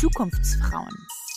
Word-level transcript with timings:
Zukunftsfrauen 0.00 0.88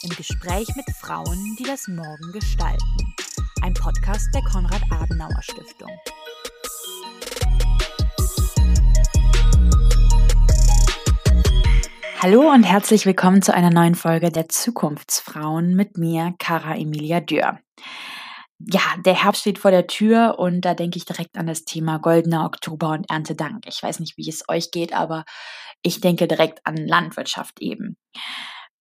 im 0.01 0.09
Gespräch 0.15 0.67
mit 0.75 0.89
Frauen, 0.99 1.55
die 1.59 1.63
das 1.63 1.87
Morgen 1.87 2.31
gestalten. 2.33 3.13
Ein 3.61 3.75
Podcast 3.75 4.33
der 4.33 4.41
Konrad-Adenauer-Stiftung. 4.51 5.91
Hallo 12.19 12.51
und 12.51 12.63
herzlich 12.63 13.05
willkommen 13.05 13.43
zu 13.43 13.53
einer 13.53 13.69
neuen 13.69 13.93
Folge 13.93 14.31
der 14.31 14.49
Zukunftsfrauen 14.49 15.75
mit 15.75 15.97
mir, 15.97 16.33
Cara 16.39 16.75
Emilia 16.75 17.19
Dürr. 17.19 17.59
Ja, 18.69 18.81
der 19.05 19.23
Herbst 19.23 19.41
steht 19.41 19.59
vor 19.59 19.71
der 19.71 19.87
Tür 19.87 20.35
und 20.37 20.61
da 20.61 20.73
denke 20.73 20.97
ich 20.97 21.05
direkt 21.05 21.37
an 21.37 21.47
das 21.47 21.63
Thema 21.63 21.97
Goldener 21.97 22.45
Oktober 22.45 22.89
und 22.89 23.09
Erntedank. 23.09 23.65
Ich 23.67 23.81
weiß 23.81 23.99
nicht, 23.99 24.17
wie 24.17 24.27
es 24.27 24.43
euch 24.49 24.71
geht, 24.71 24.93
aber 24.93 25.23
ich 25.81 26.01
denke 26.01 26.27
direkt 26.27 26.59
an 26.65 26.75
Landwirtschaft 26.75 27.61
eben. 27.61 27.97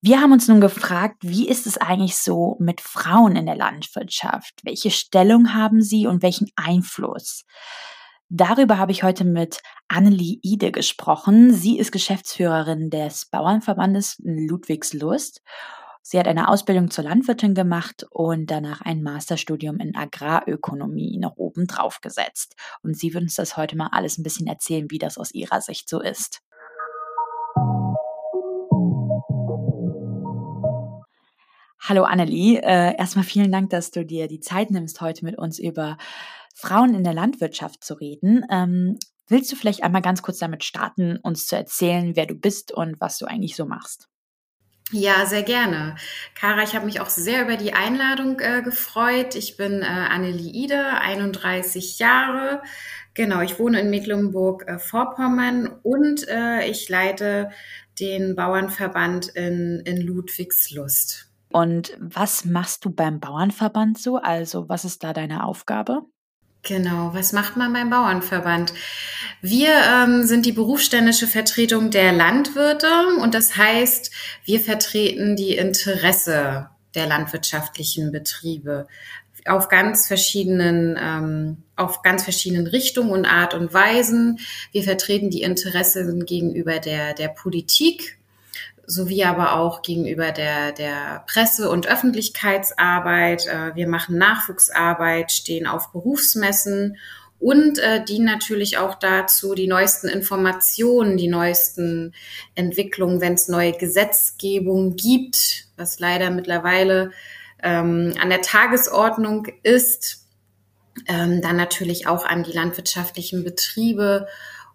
Wir 0.02 0.20
haben 0.20 0.32
uns 0.32 0.48
nun 0.48 0.60
gefragt, 0.60 1.18
wie 1.20 1.48
ist 1.48 1.66
es 1.66 1.76
eigentlich 1.78 2.16
so 2.16 2.56
mit 2.58 2.80
Frauen 2.80 3.36
in 3.36 3.46
der 3.46 3.56
Landwirtschaft? 3.56 4.54
Welche 4.64 4.90
Stellung 4.90 5.54
haben 5.54 5.82
sie 5.82 6.06
und 6.06 6.22
welchen 6.22 6.48
Einfluss? 6.56 7.44
Darüber 8.30 8.78
habe 8.78 8.92
ich 8.92 9.02
heute 9.02 9.24
mit 9.24 9.60
Annelie 9.88 10.38
Ide 10.42 10.72
gesprochen. 10.72 11.52
Sie 11.52 11.78
ist 11.78 11.90
Geschäftsführerin 11.90 12.88
des 12.88 13.26
Bauernverbandes 13.26 14.16
Ludwigslust. 14.24 15.42
Sie 16.02 16.18
hat 16.18 16.26
eine 16.26 16.48
Ausbildung 16.48 16.90
zur 16.90 17.04
Landwirtin 17.04 17.54
gemacht 17.54 18.06
und 18.10 18.50
danach 18.50 18.80
ein 18.80 19.02
Masterstudium 19.02 19.78
in 19.80 19.94
Agrarökonomie 19.94 21.18
noch 21.18 21.36
oben 21.36 21.66
drauf 21.66 22.00
gesetzt. 22.00 22.56
Und 22.82 22.96
sie 22.96 23.12
wird 23.12 23.24
uns 23.24 23.34
das 23.34 23.56
heute 23.56 23.76
mal 23.76 23.90
alles 23.92 24.16
ein 24.18 24.22
bisschen 24.22 24.46
erzählen, 24.46 24.90
wie 24.90 24.98
das 24.98 25.18
aus 25.18 25.32
ihrer 25.32 25.60
Sicht 25.60 25.88
so 25.88 26.00
ist. 26.00 26.40
Hallo 31.82 32.04
Annelie, 32.04 32.60
äh, 32.62 32.96
erstmal 32.96 33.24
vielen 33.24 33.50
Dank, 33.50 33.70
dass 33.70 33.90
du 33.90 34.04
dir 34.04 34.28
die 34.28 34.40
Zeit 34.40 34.70
nimmst, 34.70 35.00
heute 35.00 35.24
mit 35.24 35.36
uns 35.36 35.58
über 35.58 35.96
Frauen 36.54 36.94
in 36.94 37.04
der 37.04 37.14
Landwirtschaft 37.14 37.82
zu 37.82 37.94
reden. 37.94 38.44
Ähm, 38.50 38.98
willst 39.28 39.50
du 39.50 39.56
vielleicht 39.56 39.82
einmal 39.82 40.02
ganz 40.02 40.22
kurz 40.22 40.38
damit 40.38 40.62
starten, 40.62 41.18
uns 41.22 41.46
zu 41.46 41.56
erzählen, 41.56 42.16
wer 42.16 42.26
du 42.26 42.34
bist 42.34 42.72
und 42.72 43.00
was 43.00 43.18
du 43.18 43.26
eigentlich 43.26 43.56
so 43.56 43.66
machst? 43.66 44.09
Ja, 44.92 45.24
sehr 45.24 45.44
gerne. 45.44 45.94
Kara, 46.34 46.62
ich 46.62 46.74
habe 46.74 46.86
mich 46.86 47.00
auch 47.00 47.08
sehr 47.08 47.42
über 47.42 47.56
die 47.56 47.72
Einladung 47.72 48.40
äh, 48.40 48.60
gefreut. 48.62 49.36
Ich 49.36 49.56
bin 49.56 49.82
äh, 49.82 49.84
Annelie 49.84 50.52
Ide, 50.52 51.00
31 51.00 51.98
Jahre. 52.00 52.60
Genau, 53.14 53.40
ich 53.40 53.58
wohne 53.58 53.80
in 53.80 53.90
Mecklenburg-Vorpommern 53.90 55.66
äh, 55.66 55.70
und 55.82 56.26
äh, 56.28 56.66
ich 56.66 56.88
leite 56.88 57.50
den 58.00 58.34
Bauernverband 58.34 59.28
in, 59.28 59.82
in 59.84 60.00
Ludwigslust. 60.00 61.28
Und 61.52 61.96
was 62.00 62.44
machst 62.44 62.84
du 62.84 62.90
beim 62.90 63.20
Bauernverband 63.20 63.98
so? 63.98 64.16
Also 64.16 64.68
was 64.68 64.84
ist 64.84 65.04
da 65.04 65.12
deine 65.12 65.44
Aufgabe? 65.44 66.02
Genau, 66.62 67.14
was 67.14 67.32
macht 67.32 67.56
man 67.56 67.72
beim 67.72 67.88
Bauernverband? 67.88 68.74
Wir 69.40 69.70
ähm, 69.70 70.24
sind 70.24 70.44
die 70.44 70.52
berufsständische 70.52 71.26
Vertretung 71.26 71.90
der 71.90 72.12
Landwirte 72.12 72.88
und 73.22 73.34
das 73.34 73.56
heißt, 73.56 74.10
wir 74.44 74.60
vertreten 74.60 75.36
die 75.36 75.56
Interesse 75.56 76.68
der 76.94 77.06
landwirtschaftlichen 77.06 78.12
Betriebe 78.12 78.86
auf 79.46 79.68
ganz 79.68 80.06
verschiedenen, 80.06 80.98
ähm, 81.00 81.62
auf 81.76 82.02
ganz 82.02 82.24
verschiedenen 82.24 82.66
Richtungen 82.66 83.10
und 83.10 83.24
Art 83.24 83.54
und 83.54 83.72
Weisen. 83.72 84.38
Wir 84.72 84.82
vertreten 84.82 85.30
die 85.30 85.42
Interessen 85.42 86.26
gegenüber 86.26 86.78
der, 86.78 87.14
der 87.14 87.28
Politik, 87.28 88.18
sowie 88.90 89.24
aber 89.24 89.54
auch 89.54 89.82
gegenüber 89.82 90.32
der, 90.32 90.72
der 90.72 91.24
Presse- 91.26 91.70
und 91.70 91.86
Öffentlichkeitsarbeit. 91.86 93.46
Äh, 93.46 93.74
wir 93.74 93.88
machen 93.88 94.18
Nachwuchsarbeit, 94.18 95.30
stehen 95.32 95.66
auf 95.66 95.92
Berufsmessen 95.92 96.96
und 97.38 97.78
äh, 97.78 98.04
dienen 98.04 98.26
natürlich 98.26 98.78
auch 98.78 98.96
dazu, 98.96 99.54
die 99.54 99.68
neuesten 99.68 100.08
Informationen, 100.08 101.16
die 101.16 101.28
neuesten 101.28 102.14
Entwicklungen, 102.54 103.20
wenn 103.20 103.34
es 103.34 103.48
neue 103.48 103.72
Gesetzgebung 103.72 104.96
gibt, 104.96 105.68
was 105.76 106.00
leider 106.00 106.30
mittlerweile 106.30 107.12
ähm, 107.62 108.14
an 108.20 108.28
der 108.28 108.42
Tagesordnung 108.42 109.46
ist, 109.62 110.26
ähm, 111.06 111.40
dann 111.40 111.56
natürlich 111.56 112.06
auch 112.06 112.26
an 112.26 112.42
die 112.42 112.52
landwirtschaftlichen 112.52 113.44
Betriebe 113.44 114.26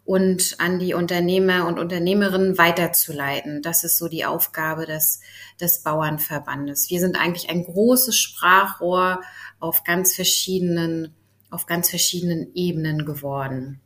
und 0.05 0.55
an 0.59 0.77
die 0.77 0.93
Unternehmer 0.93 1.67
und 1.67 1.79
Unternehmerinnen 1.79 2.57
weiterzuleiten. 2.59 3.61
Das 3.63 3.83
ist 3.83 3.97
so 3.97 4.07
die 4.07 4.23
Aufgabe 4.23 4.85
des, 4.85 5.19
des 5.59 5.81
Bauernverbandes. 5.81 6.89
Wir 6.91 6.99
sind 6.99 7.19
eigentlich 7.19 7.49
ein 7.49 7.63
großes 7.63 8.16
Sprachrohr 8.17 9.21
auf 9.59 9.83
ganz 9.83 10.13
verschiedenen, 10.13 11.16
auf 11.49 11.66
ganz 11.66 11.89
verschiedenen 11.89 12.53
Ebenen 12.53 13.05
geworden. 13.05 13.81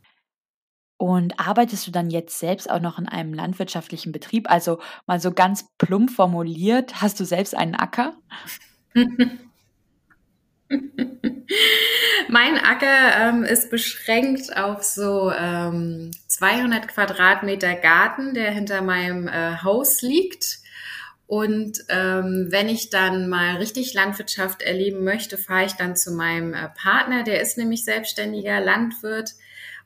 Und 0.98 1.40
arbeitest 1.40 1.86
du 1.86 1.90
dann 1.90 2.10
jetzt 2.10 2.38
selbst 2.38 2.70
auch 2.70 2.80
noch 2.80 2.98
in 2.98 3.08
einem 3.08 3.32
landwirtschaftlichen 3.32 4.12
Betrieb? 4.12 4.50
Also 4.50 4.78
mal 5.06 5.18
so 5.18 5.32
ganz 5.32 5.64
plump 5.78 6.10
formuliert, 6.10 7.00
hast 7.00 7.18
du 7.18 7.24
selbst 7.24 7.56
einen 7.56 7.74
Acker? 7.74 8.12
mein 12.30 12.58
Acker 12.58 13.28
ähm, 13.28 13.44
ist 13.44 13.70
beschränkt 13.70 14.56
auf 14.56 14.82
so 14.82 15.30
ähm, 15.30 16.10
200 16.28 16.88
Quadratmeter 16.88 17.74
Garten, 17.74 18.34
der 18.34 18.50
hinter 18.50 18.82
meinem 18.82 19.28
äh, 19.28 19.56
Haus 19.62 20.02
liegt. 20.02 20.58
Und 21.26 21.84
ähm, 21.88 22.48
wenn 22.50 22.68
ich 22.68 22.90
dann 22.90 23.28
mal 23.28 23.56
richtig 23.56 23.94
Landwirtschaft 23.94 24.62
erleben 24.62 25.04
möchte, 25.04 25.38
fahre 25.38 25.66
ich 25.66 25.74
dann 25.74 25.94
zu 25.96 26.12
meinem 26.12 26.54
äh, 26.54 26.68
Partner, 26.70 27.22
der 27.22 27.40
ist 27.40 27.56
nämlich 27.56 27.84
selbstständiger 27.84 28.60
Landwirt 28.60 29.34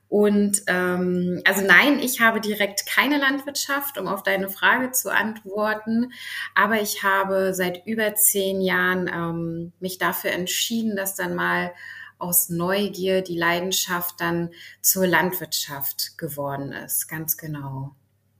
und 0.08 0.62
ähm, 0.68 1.42
also 1.44 1.66
nein, 1.66 1.98
ich 1.98 2.20
habe 2.20 2.40
direkt 2.40 2.86
keine 2.86 3.18
Landwirtschaft, 3.18 3.98
um 3.98 4.06
auf 4.06 4.22
deine 4.22 4.48
Frage 4.48 4.92
zu 4.92 5.12
antworten. 5.12 6.12
Aber 6.54 6.80
ich 6.80 7.02
habe 7.02 7.52
seit 7.52 7.84
über 7.84 8.14
zehn 8.14 8.60
Jahren 8.60 9.10
ähm, 9.12 9.72
mich 9.80 9.98
dafür 9.98 10.30
entschieden, 10.30 10.94
dass 10.94 11.16
dann 11.16 11.34
mal 11.34 11.72
aus 12.18 12.48
Neugier 12.48 13.22
die 13.22 13.38
Leidenschaft 13.38 14.20
dann 14.20 14.50
zur 14.80 15.06
Landwirtschaft 15.06 16.18
geworden 16.18 16.72
ist. 16.72 17.08
Ganz 17.08 17.36
genau. 17.36 17.94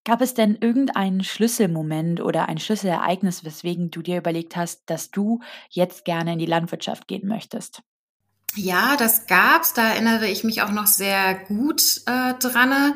Gab 0.05 0.21
es 0.21 0.35
denn 0.35 0.57
irgendeinen 0.61 1.25
Schlüsselmoment 1.25 2.21
oder 2.21 2.49
ein 2.49 2.59
Schlüsselereignis, 2.59 3.45
weswegen 3.45 3.91
du 3.91 4.03
dir 4.03 4.19
überlegt 4.19 4.55
hast, 4.55 4.83
dass 4.91 5.11
du 5.11 5.41
jetzt 5.71 6.05
gerne 6.05 6.35
in 6.35 6.39
die 6.39 6.47
Landwirtschaft 6.47 7.09
gehen 7.09 7.27
möchtest? 7.27 7.83
Ja, 8.57 8.97
das 8.97 9.27
gab's. 9.27 9.75
Da 9.75 9.91
erinnere 9.91 10.27
ich 10.29 10.45
mich 10.45 10.63
auch 10.63 10.71
noch 10.71 10.87
sehr 10.87 11.35
gut 11.35 12.03
äh, 12.07 12.35
dran. 12.35 12.95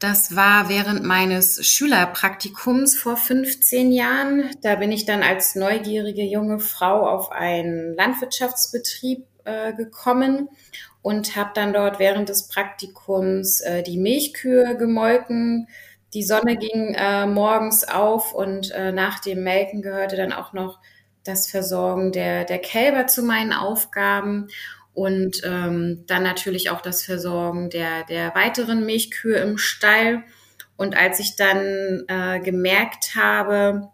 Das 0.00 0.34
war 0.34 0.68
während 0.68 1.04
meines 1.04 1.64
Schülerpraktikums 1.64 2.96
vor 2.96 3.16
15 3.16 3.92
Jahren. 3.92 4.50
Da 4.62 4.74
bin 4.74 4.90
ich 4.90 5.06
dann 5.06 5.22
als 5.22 5.54
neugierige 5.54 6.22
junge 6.22 6.58
Frau 6.58 7.08
auf 7.08 7.30
einen 7.30 7.94
Landwirtschaftsbetrieb 7.94 9.24
äh, 9.44 9.72
gekommen 9.74 10.48
und 11.02 11.36
habe 11.36 11.50
dann 11.54 11.72
dort 11.72 12.00
während 12.00 12.28
des 12.28 12.48
Praktikums 12.48 13.60
äh, 13.60 13.84
die 13.84 13.98
Milchkühe 13.98 14.76
gemolken. 14.76 15.68
Die 16.14 16.24
Sonne 16.24 16.56
ging 16.56 16.94
äh, 16.94 17.26
morgens 17.26 17.84
auf 17.84 18.34
und 18.34 18.72
äh, 18.72 18.90
nach 18.90 19.20
dem 19.20 19.44
Melken 19.44 19.82
gehörte 19.82 20.16
dann 20.16 20.32
auch 20.32 20.52
noch 20.52 20.80
das 21.22 21.48
Versorgen 21.48 22.10
der, 22.10 22.44
der 22.44 22.58
Kälber 22.58 23.06
zu 23.06 23.22
meinen 23.22 23.52
Aufgaben 23.52 24.48
und 24.96 25.42
ähm, 25.44 26.04
dann 26.06 26.22
natürlich 26.22 26.70
auch 26.70 26.80
das 26.80 27.04
Versorgen 27.04 27.68
der, 27.68 28.04
der 28.04 28.34
weiteren 28.34 28.86
Milchkühe 28.86 29.36
im 29.36 29.58
Stall. 29.58 30.22
Und 30.78 30.96
als 30.96 31.20
ich 31.20 31.36
dann 31.36 32.04
äh, 32.08 32.40
gemerkt 32.40 33.14
habe, 33.14 33.90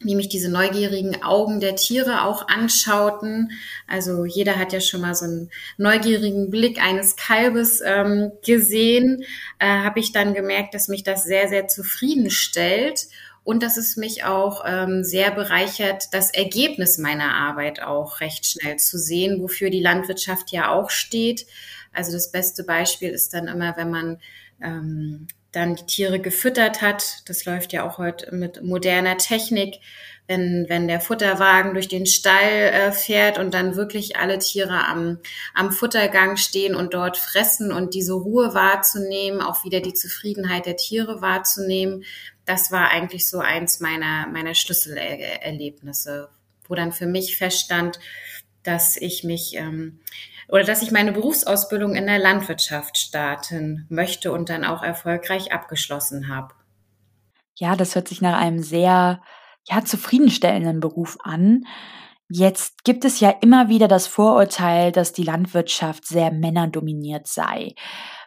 wie 0.00 0.14
mich 0.14 0.30
diese 0.30 0.50
neugierigen 0.50 1.22
Augen 1.22 1.60
der 1.60 1.76
Tiere 1.76 2.22
auch 2.22 2.48
anschauten. 2.48 3.50
Also 3.86 4.24
jeder 4.24 4.56
hat 4.56 4.72
ja 4.72 4.80
schon 4.80 5.02
mal 5.02 5.14
so 5.14 5.24
einen 5.24 5.50
neugierigen 5.76 6.50
Blick 6.50 6.80
eines 6.80 7.16
Kalbes 7.16 7.82
ähm, 7.84 8.30
gesehen, 8.42 9.24
äh, 9.58 9.66
habe 9.66 10.00
ich 10.00 10.12
dann 10.12 10.32
gemerkt, 10.34 10.72
dass 10.72 10.88
mich 10.88 11.02
das 11.02 11.24
sehr, 11.24 11.48
sehr 11.48 11.68
zufriedenstellt 11.68 13.08
und 13.48 13.62
dass 13.62 13.78
es 13.78 13.96
mich 13.96 14.24
auch 14.24 14.62
ähm, 14.66 15.02
sehr 15.02 15.30
bereichert, 15.30 16.12
das 16.12 16.30
Ergebnis 16.30 16.98
meiner 16.98 17.34
Arbeit 17.34 17.80
auch 17.80 18.20
recht 18.20 18.44
schnell 18.44 18.76
zu 18.76 18.98
sehen, 18.98 19.40
wofür 19.40 19.70
die 19.70 19.80
Landwirtschaft 19.80 20.52
ja 20.52 20.70
auch 20.70 20.90
steht. 20.90 21.46
Also 21.90 22.12
das 22.12 22.30
beste 22.30 22.62
Beispiel 22.64 23.08
ist 23.08 23.32
dann 23.32 23.48
immer, 23.48 23.74
wenn 23.78 23.90
man 23.90 24.18
ähm, 24.62 25.28
dann 25.50 25.76
die 25.76 25.86
Tiere 25.86 26.20
gefüttert 26.20 26.82
hat. 26.82 27.22
Das 27.24 27.46
läuft 27.46 27.72
ja 27.72 27.88
auch 27.88 27.96
heute 27.96 28.34
mit 28.34 28.62
moderner 28.62 29.16
Technik. 29.16 29.76
wenn, 30.26 30.66
wenn 30.68 30.86
der 30.86 31.00
Futterwagen 31.00 31.72
durch 31.72 31.88
den 31.88 32.04
Stall 32.04 32.50
äh, 32.50 32.92
fährt 32.92 33.38
und 33.38 33.54
dann 33.54 33.76
wirklich 33.76 34.18
alle 34.18 34.38
Tiere 34.38 34.86
am, 34.86 35.20
am 35.54 35.72
Futtergang 35.72 36.36
stehen 36.36 36.74
und 36.74 36.92
dort 36.92 37.16
fressen 37.16 37.72
und 37.72 37.94
diese 37.94 38.12
Ruhe 38.12 38.52
wahrzunehmen, 38.52 39.40
auch 39.40 39.64
wieder 39.64 39.80
die 39.80 39.94
Zufriedenheit 39.94 40.66
der 40.66 40.76
Tiere 40.76 41.22
wahrzunehmen, 41.22 42.04
das 42.48 42.72
war 42.72 42.90
eigentlich 42.90 43.28
so 43.28 43.40
eins 43.40 43.80
meiner, 43.80 44.26
meiner 44.26 44.54
Schlüsselerlebnisse, 44.54 46.30
wo 46.66 46.74
dann 46.74 46.92
für 46.92 47.06
mich 47.06 47.36
feststand, 47.36 48.00
dass 48.62 48.96
ich 48.96 49.22
mich 49.22 49.54
ähm, 49.56 50.00
oder 50.48 50.64
dass 50.64 50.82
ich 50.82 50.90
meine 50.90 51.12
Berufsausbildung 51.12 51.94
in 51.94 52.06
der 52.06 52.18
Landwirtschaft 52.18 52.96
starten 52.96 53.86
möchte 53.90 54.32
und 54.32 54.48
dann 54.48 54.64
auch 54.64 54.82
erfolgreich 54.82 55.52
abgeschlossen 55.52 56.28
habe. 56.28 56.54
Ja, 57.54 57.76
das 57.76 57.94
hört 57.94 58.08
sich 58.08 58.22
nach 58.22 58.38
einem 58.38 58.62
sehr 58.62 59.20
ja, 59.68 59.84
zufriedenstellenden 59.84 60.80
Beruf 60.80 61.18
an. 61.22 61.64
Jetzt 62.30 62.84
gibt 62.84 63.04
es 63.04 63.20
ja 63.20 63.30
immer 63.30 63.68
wieder 63.68 63.88
das 63.88 64.06
Vorurteil, 64.06 64.92
dass 64.92 65.12
die 65.12 65.24
Landwirtschaft 65.24 66.06
sehr 66.06 66.30
männerdominiert 66.30 67.26
sei. 67.26 67.74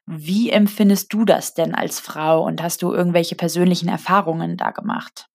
Wie 0.06 0.50
empfindest 0.50 1.14
du 1.14 1.26
das 1.26 1.54
denn 1.54 1.76
als 1.76 2.00
Frau 2.00 2.44
und 2.44 2.62
hast 2.62 2.82
du 2.82 2.94
irgendwelche 2.94 3.36
persönlichen 3.36 3.88
Erfahrungen 3.88 4.58
da 4.58 4.72
gemacht? 4.72 5.28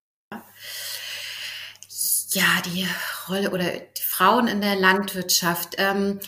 Ja, 2.30 2.60
die 2.66 2.86
Rolle 3.28 3.50
oder 3.50 3.64
die 3.64 4.02
Frauen 4.02 4.48
in 4.48 4.60
der 4.60 4.76
Landwirtschaft. 4.76 5.76
Ähm, 5.78 6.20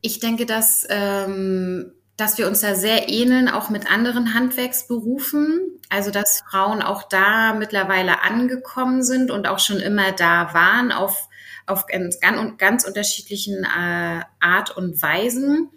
ich 0.00 0.20
denke, 0.20 0.46
dass, 0.46 0.86
ähm, 0.88 1.92
dass 2.16 2.38
wir 2.38 2.46
uns 2.46 2.60
da 2.60 2.74
sehr 2.74 3.08
ähneln, 3.08 3.48
auch 3.48 3.68
mit 3.68 3.90
anderen 3.90 4.32
Handwerksberufen. 4.32 5.78
Also, 5.90 6.10
dass 6.10 6.42
Frauen 6.48 6.80
auch 6.80 7.02
da 7.02 7.52
mittlerweile 7.52 8.22
angekommen 8.22 9.02
sind 9.02 9.30
und 9.30 9.46
auch 9.46 9.58
schon 9.58 9.80
immer 9.80 10.12
da 10.12 10.54
waren 10.54 10.92
auf, 10.92 11.28
auf 11.66 11.86
ganz, 11.86 12.18
ganz 12.20 12.84
unterschiedlichen 12.86 13.64
äh, 13.64 14.22
Art 14.40 14.74
und 14.76 15.02
Weisen. 15.02 15.70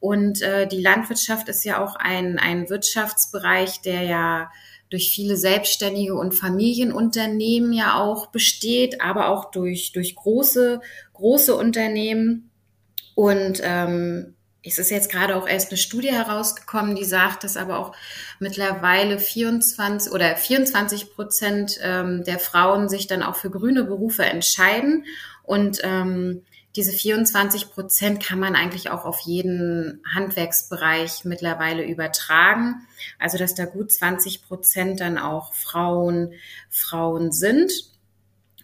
Und 0.00 0.42
äh, 0.42 0.66
die 0.66 0.80
Landwirtschaft 0.80 1.48
ist 1.48 1.64
ja 1.64 1.82
auch 1.82 1.96
ein, 1.96 2.38
ein 2.38 2.68
Wirtschaftsbereich, 2.68 3.80
der 3.82 4.02
ja 4.02 4.50
durch 4.90 5.10
viele 5.10 5.36
Selbstständige 5.36 6.14
und 6.14 6.34
Familienunternehmen 6.34 7.72
ja 7.72 7.98
auch 7.98 8.28
besteht, 8.28 9.00
aber 9.00 9.28
auch 9.28 9.50
durch, 9.50 9.92
durch 9.92 10.14
große, 10.14 10.80
große 11.12 11.54
Unternehmen. 11.54 12.50
Und 13.14 13.60
ähm, 13.62 14.34
es 14.62 14.78
ist 14.78 14.90
jetzt 14.90 15.10
gerade 15.10 15.36
auch 15.36 15.48
erst 15.48 15.70
eine 15.70 15.78
Studie 15.78 16.10
herausgekommen, 16.12 16.94
die 16.94 17.04
sagt, 17.04 17.44
dass 17.44 17.56
aber 17.56 17.78
auch 17.78 17.94
mittlerweile 18.38 19.18
24 19.18 20.12
oder 20.12 20.36
24 20.36 21.14
Prozent 21.14 21.78
ähm, 21.82 22.24
der 22.24 22.38
Frauen 22.38 22.88
sich 22.88 23.06
dann 23.06 23.22
auch 23.22 23.36
für 23.36 23.50
grüne 23.50 23.84
Berufe 23.84 24.24
entscheiden. 24.24 25.04
Und 25.42 25.80
ähm, 25.82 26.44
diese 26.76 26.92
24 26.92 27.70
Prozent 27.70 28.22
kann 28.22 28.38
man 28.38 28.54
eigentlich 28.54 28.90
auch 28.90 29.04
auf 29.04 29.20
jeden 29.20 30.02
Handwerksbereich 30.14 31.24
mittlerweile 31.24 31.84
übertragen. 31.84 32.86
Also 33.18 33.38
dass 33.38 33.54
da 33.54 33.64
gut 33.64 33.90
20 33.90 34.42
Prozent 34.42 35.00
dann 35.00 35.18
auch 35.18 35.54
Frauen, 35.54 36.34
Frauen 36.70 37.32
sind. 37.32 37.72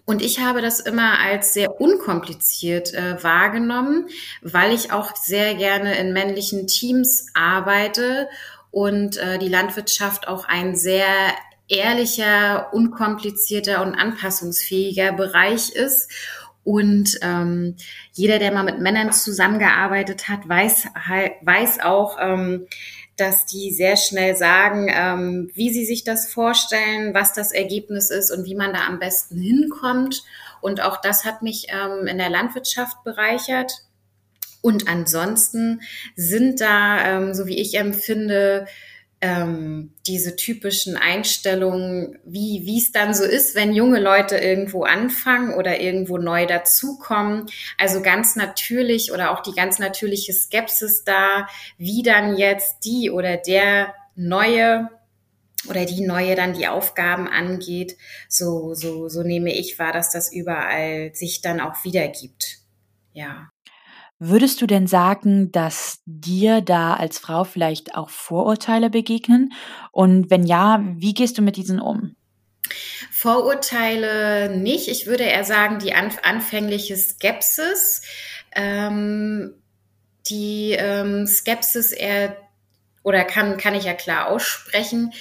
Und 0.06 0.20
ich 0.20 0.40
habe 0.40 0.60
das 0.60 0.80
immer 0.80 1.18
als 1.18 1.54
sehr 1.54 1.80
unkompliziert 1.80 2.92
äh, 2.92 3.22
wahrgenommen, 3.22 4.08
weil 4.42 4.72
ich 4.72 4.92
auch 4.92 5.16
sehr 5.16 5.54
gerne 5.54 5.96
in 5.98 6.12
männlichen 6.12 6.66
Teams 6.66 7.28
arbeite 7.32 8.28
und 8.70 9.16
äh, 9.16 9.38
die 9.38 9.48
Landwirtschaft 9.48 10.28
auch 10.28 10.44
ein 10.44 10.76
sehr 10.76 11.06
ehrlicher, 11.68 12.74
unkomplizierter 12.74 13.82
und 13.82 13.94
anpassungsfähiger 13.94 15.12
Bereich 15.12 15.70
ist. 15.70 16.10
Und 16.64 17.19
ähm, 17.22 17.76
jeder, 18.12 18.38
der 18.38 18.52
mal 18.52 18.64
mit 18.64 18.81
Männern 18.81 19.12
zusammengearbeitet 19.12 20.28
hat, 20.28 20.49
weiß, 20.49 20.88
weiß 21.43 21.81
auch, 21.81 22.16
ähm, 22.20 22.66
dass 23.16 23.46
die 23.46 23.70
sehr 23.72 23.96
schnell 23.96 24.34
sagen, 24.34 24.90
ähm, 24.93 25.50
wie 25.55 25.72
sie 25.72 25.84
sich 25.84 26.05
das 26.05 26.32
vorstellen, 26.32 27.14
was 27.14 27.32
das 27.32 27.52
Ergebnis 27.52 28.11
ist 28.11 28.31
und 28.31 28.44
wie 28.44 28.56
man 28.56 28.72
da 28.72 28.87
am 28.87 28.99
besten 28.99 29.38
hinkommt. 29.38 30.25
Und 30.61 30.82
auch 30.82 31.00
das 31.00 31.25
hat 31.25 31.43
mich 31.43 31.66
ähm, 31.69 32.06
in 32.06 32.19
der 32.19 32.31
Landwirtschaft 32.31 33.05
bereichert. 33.05 33.72
Und 34.62 34.88
ansonsten 34.88 35.82
sind 36.16 36.61
da, 36.61 37.05
ähm, 37.05 37.34
so 37.34 37.46
wie 37.46 37.61
ich 37.61 37.75
empfinde, 37.75 38.66
ähm, 39.25 39.94
diese 40.06 40.37
typischen 40.37 40.99
Einstellungen, 40.99 42.19
wie 42.26 42.61
wie 42.67 42.76
es 42.76 42.93
dann 42.93 43.15
so 43.15 43.25
ist, 43.25 43.55
wenn 43.55 43.73
junge 43.73 43.99
Leute 43.99 44.37
irgendwo 44.37 44.85
anfangen 44.85 45.55
oder 45.55 45.81
irgendwo 45.81 46.19
neu 46.19 46.44
dazukommen. 46.44 47.47
Also 47.79 48.03
ganz 48.03 48.37
natürlich 48.37 49.12
oder 49.12 49.31
auch 49.31 49.41
die 49.41 49.55
ganz 49.55 49.79
natürliche 49.79 50.35
Skepsis 50.35 51.05
da, 51.05 51.49
wie 51.79 52.03
dann 52.03 52.37
jetzt 52.37 52.85
die 52.85 53.11
oder 53.11 53.38
der 53.38 53.94
neue 54.15 54.91
oder 55.71 55.87
die 55.87 56.03
neue 56.03 56.35
dann 56.35 56.53
die 56.53 56.69
Aufgaben 56.69 57.26
angeht. 57.26 57.97
So 58.29 58.75
so 58.75 59.09
so 59.09 59.23
nehme 59.23 59.55
ich 59.55 59.79
wahr, 59.79 59.93
dass 59.93 60.11
das 60.11 60.31
überall 60.31 61.15
sich 61.15 61.41
dann 61.41 61.61
auch 61.61 61.82
wiedergibt. 61.82 62.59
Ja. 63.15 63.53
Würdest 64.19 64.62
du 64.62 64.66
denn 64.66 64.87
sagen, 64.87 65.50
dass 65.52 66.00
dir 66.06 66.61
da 66.61 66.94
als 66.94 67.19
Frau 67.19 67.44
vielleicht 67.44 67.94
auch 67.94 68.11
Vorurteile 68.11 68.90
begegnen? 68.90 69.52
Und 69.90 70.31
wenn 70.31 70.44
ja, 70.44 70.82
wie 70.96 71.14
gehst 71.14 71.37
du 71.37 71.43
mit 71.43 71.56
diesen 71.56 71.81
um? 71.81 72.16
Vorurteile 73.11 74.56
nicht. 74.56 74.88
Ich 74.88 75.06
würde 75.06 75.25
eher 75.25 75.44
sagen, 75.44 75.78
die 75.78 75.94
anfängliche 75.94 76.96
Skepsis. 76.96 78.02
Ähm, 78.55 79.55
die 80.28 80.72
ähm, 80.72 81.26
Skepsis 81.26 81.93
eher 81.93 82.37
oder 83.02 83.25
kann, 83.25 83.58
kann 83.58 83.75
ich 83.75 83.84
ja 83.84 83.93
klar 83.93 84.28
aussprechen, 84.28 85.12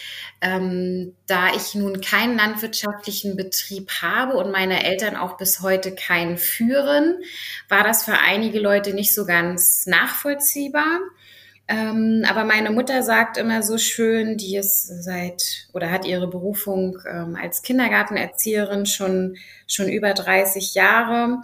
ähm, 0.43 1.15
da 1.25 1.55
ich 1.55 1.73
nun 1.73 2.01
keinen 2.01 2.37
landwirtschaftlichen 2.37 3.37
Betrieb 3.37 3.89
habe 4.01 4.35
und 4.35 4.51
meine 4.51 4.83
Eltern 4.83 5.15
auch 5.15 5.37
bis 5.37 5.61
heute 5.61 5.95
keinen 5.95 6.37
führen, 6.37 7.15
war 7.69 7.83
das 7.83 8.03
für 8.03 8.19
einige 8.19 8.59
Leute 8.59 8.93
nicht 8.93 9.15
so 9.15 9.25
ganz 9.25 9.85
nachvollziehbar. 9.87 10.99
Ähm, 11.69 12.25
aber 12.27 12.43
meine 12.43 12.71
Mutter 12.71 13.03
sagt 13.03 13.37
immer 13.37 13.63
so 13.63 13.77
schön, 13.77 14.35
die 14.35 14.57
ist 14.57 14.85
seit 15.05 15.69
oder 15.71 15.91
hat 15.91 16.05
ihre 16.05 16.27
Berufung 16.27 16.97
ähm, 17.09 17.37
als 17.41 17.61
Kindergartenerzieherin 17.61 18.85
schon, 18.85 19.37
schon 19.65 19.87
über 19.87 20.13
30 20.13 20.73
Jahre. 20.73 21.37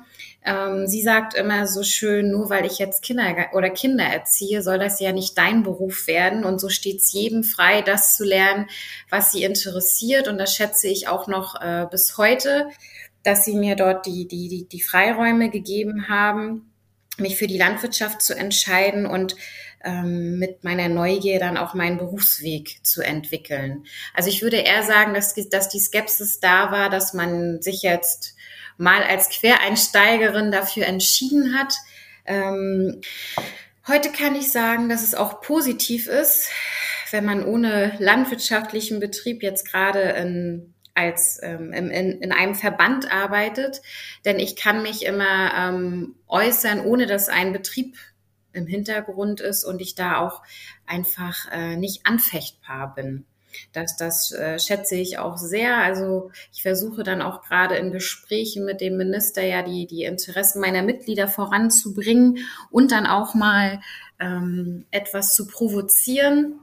Ähm, 0.45 0.88
sie 0.88 1.01
sagt 1.01 1.33
immer 1.33 1.68
so 1.68 1.83
schön, 1.83 2.31
nur 2.31 2.50
weil 2.50 2.65
ich 2.65 2.80
jetzt 2.80 3.03
Kinder 3.03 3.47
oder 3.53 3.69
Kinder 3.69 4.06
erziehe, 4.06 4.62
soll 4.62 4.80
das 4.80 5.00
ja 5.00 5.12
nicht 5.12 5.38
dein 5.38 5.63
Beruf 5.63 6.08
werden. 6.08 6.43
Und 6.43 6.60
so 6.60 6.69
steht 6.69 7.00
es 7.00 7.12
jedem 7.12 7.43
frei, 7.43 7.81
das 7.81 8.15
zu 8.15 8.24
lernen, 8.24 8.67
was 9.10 9.31
sie 9.31 9.43
interessiert. 9.43 10.27
Und 10.27 10.38
das 10.38 10.55
schätze 10.55 10.88
ich 10.88 11.08
auch 11.08 11.27
noch 11.27 11.62
äh, 11.62 11.88
bis 11.91 12.17
heute, 12.17 12.69
dass 13.24 13.43
sie 13.43 13.55
mir 13.55 13.75
dort 13.75 14.05
die, 14.05 14.27
die, 14.27 14.48
die, 14.48 14.67
die 14.67 14.81
Freiräume 14.81 15.50
gegeben 15.50 16.08
haben, 16.08 16.72
mich 17.17 17.38
für 17.38 17.48
die 17.48 17.58
Landwirtschaft 17.58 18.22
zu 18.22 18.34
entscheiden 18.34 19.05
und 19.05 19.36
ähm, 19.84 20.39
mit 20.39 20.63
meiner 20.63 20.89
Neugier 20.89 21.39
dann 21.39 21.58
auch 21.58 21.74
meinen 21.74 21.98
Berufsweg 21.98 22.79
zu 22.84 23.01
entwickeln. 23.01 23.86
Also 24.13 24.29
ich 24.29 24.41
würde 24.41 24.58
eher 24.58 24.84
sagen, 24.84 25.13
dass, 25.13 25.34
dass 25.50 25.69
die 25.69 25.79
Skepsis 25.79 26.39
da 26.39 26.72
war, 26.72 26.89
dass 26.89 27.13
man 27.13 27.62
sich 27.62 27.81
jetzt 27.81 28.36
mal 28.79 29.03
als 29.03 29.29
Quereinsteigerin 29.29 30.51
dafür 30.51 30.88
entschieden 30.88 31.57
hat. 31.57 31.74
Ähm, 32.25 33.01
heute 33.88 34.09
kann 34.09 34.36
ich 34.36 34.51
sagen, 34.51 34.89
dass 34.89 35.03
es 35.03 35.13
auch 35.13 35.41
positiv 35.41 36.07
ist, 36.07 36.50
wenn 37.12 37.25
man 37.25 37.45
ohne 37.45 37.95
landwirtschaftlichen 38.00 39.00
Betrieb 39.00 39.43
jetzt 39.43 39.69
gerade 39.69 40.01
in 40.01 40.74
als 40.95 41.39
ähm, 41.43 41.71
in, 41.71 41.91
in 41.91 42.31
einem 42.33 42.55
Verband 42.55 43.09
arbeitet, 43.09 43.81
denn 44.25 44.38
ich 44.38 44.57
kann 44.57 44.81
mich 44.81 45.05
immer 45.05 45.53
ähm, 45.55 46.15
äußern, 46.27 46.81
ohne 46.81 47.05
dass 47.05 47.29
ein 47.29 47.53
Betrieb 47.53 47.95
im 48.51 48.67
Hintergrund 48.67 49.39
ist 49.39 49.63
und 49.63 49.81
ich 49.81 49.95
da 49.95 50.17
auch 50.17 50.41
einfach 50.86 51.50
äh, 51.51 51.77
nicht 51.77 52.05
anfechtbar 52.05 52.95
bin. 52.95 53.25
Das, 53.74 53.98
das 53.98 54.32
äh, 54.32 54.60
schätze 54.60 54.96
ich 54.96 55.18
auch 55.18 55.38
sehr. 55.38 55.77
Also 55.77 56.32
ich 56.53 56.62
versuche 56.62 57.03
dann 57.03 57.22
auch 57.22 57.41
gerade 57.44 57.75
in 57.75 57.91
Gesprächen 57.91 58.65
mit 58.65 58.82
dem 58.82 58.98
Minister 58.98 59.44
ja 59.44 59.62
die, 59.62 59.88
die 59.88 60.03
Interessen 60.03 60.62
meiner 60.62 60.82
Mitglieder 60.82 61.27
voranzubringen 61.27 62.39
und 62.72 62.91
dann 62.91 63.06
auch 63.06 63.34
mal 63.34 63.82
ähm, 64.20 64.86
etwas 64.91 65.36
zu 65.36 65.48
provozieren. 65.48 66.60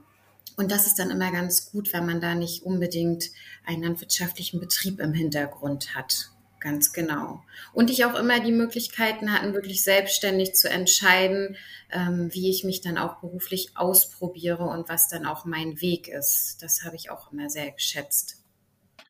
Und 0.55 0.71
das 0.71 0.87
ist 0.87 0.97
dann 0.97 1.11
immer 1.11 1.31
ganz 1.31 1.71
gut, 1.71 1.93
wenn 1.93 2.05
man 2.05 2.19
da 2.19 2.33
nicht 2.33 2.63
unbedingt 2.63 3.25
einen 3.65 3.83
landwirtschaftlichen 3.83 4.59
Betrieb 4.59 4.99
im 4.99 5.13
Hintergrund 5.13 5.95
hat. 5.95 6.31
Ganz 6.59 6.91
genau. 6.91 7.43
Und 7.71 7.91
ich 7.91 8.05
auch 8.05 8.15
immer 8.15 8.39
die 8.39 8.51
Möglichkeiten 8.51 9.31
hatten, 9.31 9.53
wirklich 9.53 9.83
selbstständig 9.83 10.55
zu 10.55 10.69
entscheiden, 10.69 11.55
ähm, 11.91 12.29
wie 12.31 12.49
ich 12.49 12.63
mich 12.63 12.81
dann 12.81 12.97
auch 12.97 13.19
beruflich 13.19 13.71
ausprobiere 13.75 14.63
und 14.63 14.89
was 14.89 15.07
dann 15.07 15.25
auch 15.25 15.45
mein 15.45 15.79
Weg 15.81 16.07
ist. 16.07 16.57
Das 16.61 16.83
habe 16.83 16.95
ich 16.95 17.11
auch 17.11 17.31
immer 17.31 17.49
sehr 17.49 17.71
geschätzt. 17.71 18.43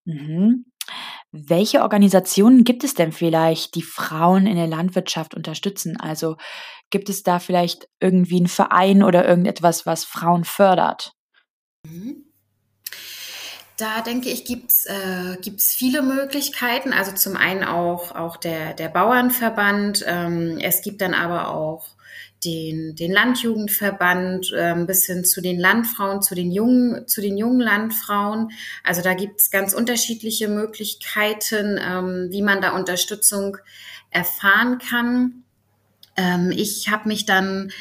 Mhm. 0.04 0.66
Welche 1.32 1.82
Organisationen 1.82 2.64
gibt 2.64 2.84
es 2.84 2.94
denn 2.94 3.12
vielleicht, 3.12 3.76
die 3.76 3.82
Frauen 3.82 4.46
in 4.46 4.56
der 4.56 4.68
Landwirtschaft 4.68 5.34
unterstützen? 5.34 5.98
Also 6.00 6.38
gibt 6.90 7.10
es 7.10 7.24
da 7.24 7.40
vielleicht 7.40 7.88
irgendwie 8.00 8.38
einen 8.38 8.48
Verein 8.48 9.04
oder 9.04 9.28
irgendetwas, 9.28 9.86
was 9.86 10.04
Frauen 10.04 10.44
fördert? 10.44 11.14
Mhm. 11.86 12.27
Da 13.78 14.02
denke 14.02 14.30
ich, 14.30 14.44
gibt's 14.44 14.86
äh, 14.86 15.38
gibt's 15.40 15.74
viele 15.76 16.02
Möglichkeiten. 16.02 16.94
Also 16.94 17.12
zum 17.12 17.38
einen 17.38 17.64
auch, 17.64 18.12
auch 18.12 18.38
der, 18.38 18.74
der 18.74 18.90
Bauernverband. 18.90 20.04
Ähm, 20.08 20.58
es 20.60 20.82
gibt 20.82 21.00
dann 21.00 21.14
aber 21.14 21.50
auch 21.50 21.88
den, 22.44 22.96
den 22.96 23.12
Landjugendverband 23.12 24.52
ähm, 24.58 24.88
bis 24.88 25.06
hin 25.06 25.24
zu 25.26 25.42
den 25.42 25.60
Landfrauen, 25.60 26.24
zu 26.24 26.34
den 26.34 26.52
jungen, 26.52 27.08
zu 27.08 27.22
den 27.22 27.38
jungen 27.38 27.60
Landfrauen. 27.60 28.50
Also 28.84 29.04
da 29.04 29.14
gibt 29.14 29.42
es 29.42 29.52
ganz 29.52 29.74
unterschiedliche 29.74 30.48
Möglichkeiten, 30.48 31.80
ähm, 31.80 32.28
wie 32.32 32.42
man 32.42 32.62
da 32.62 32.76
Unterstützung 32.76 33.58
erfahren 34.10 34.80
kann. 34.80 35.44
Ähm, 36.18 36.52
ich 36.52 36.90
habe 36.90 37.08
mich 37.08 37.26
dann 37.26 37.72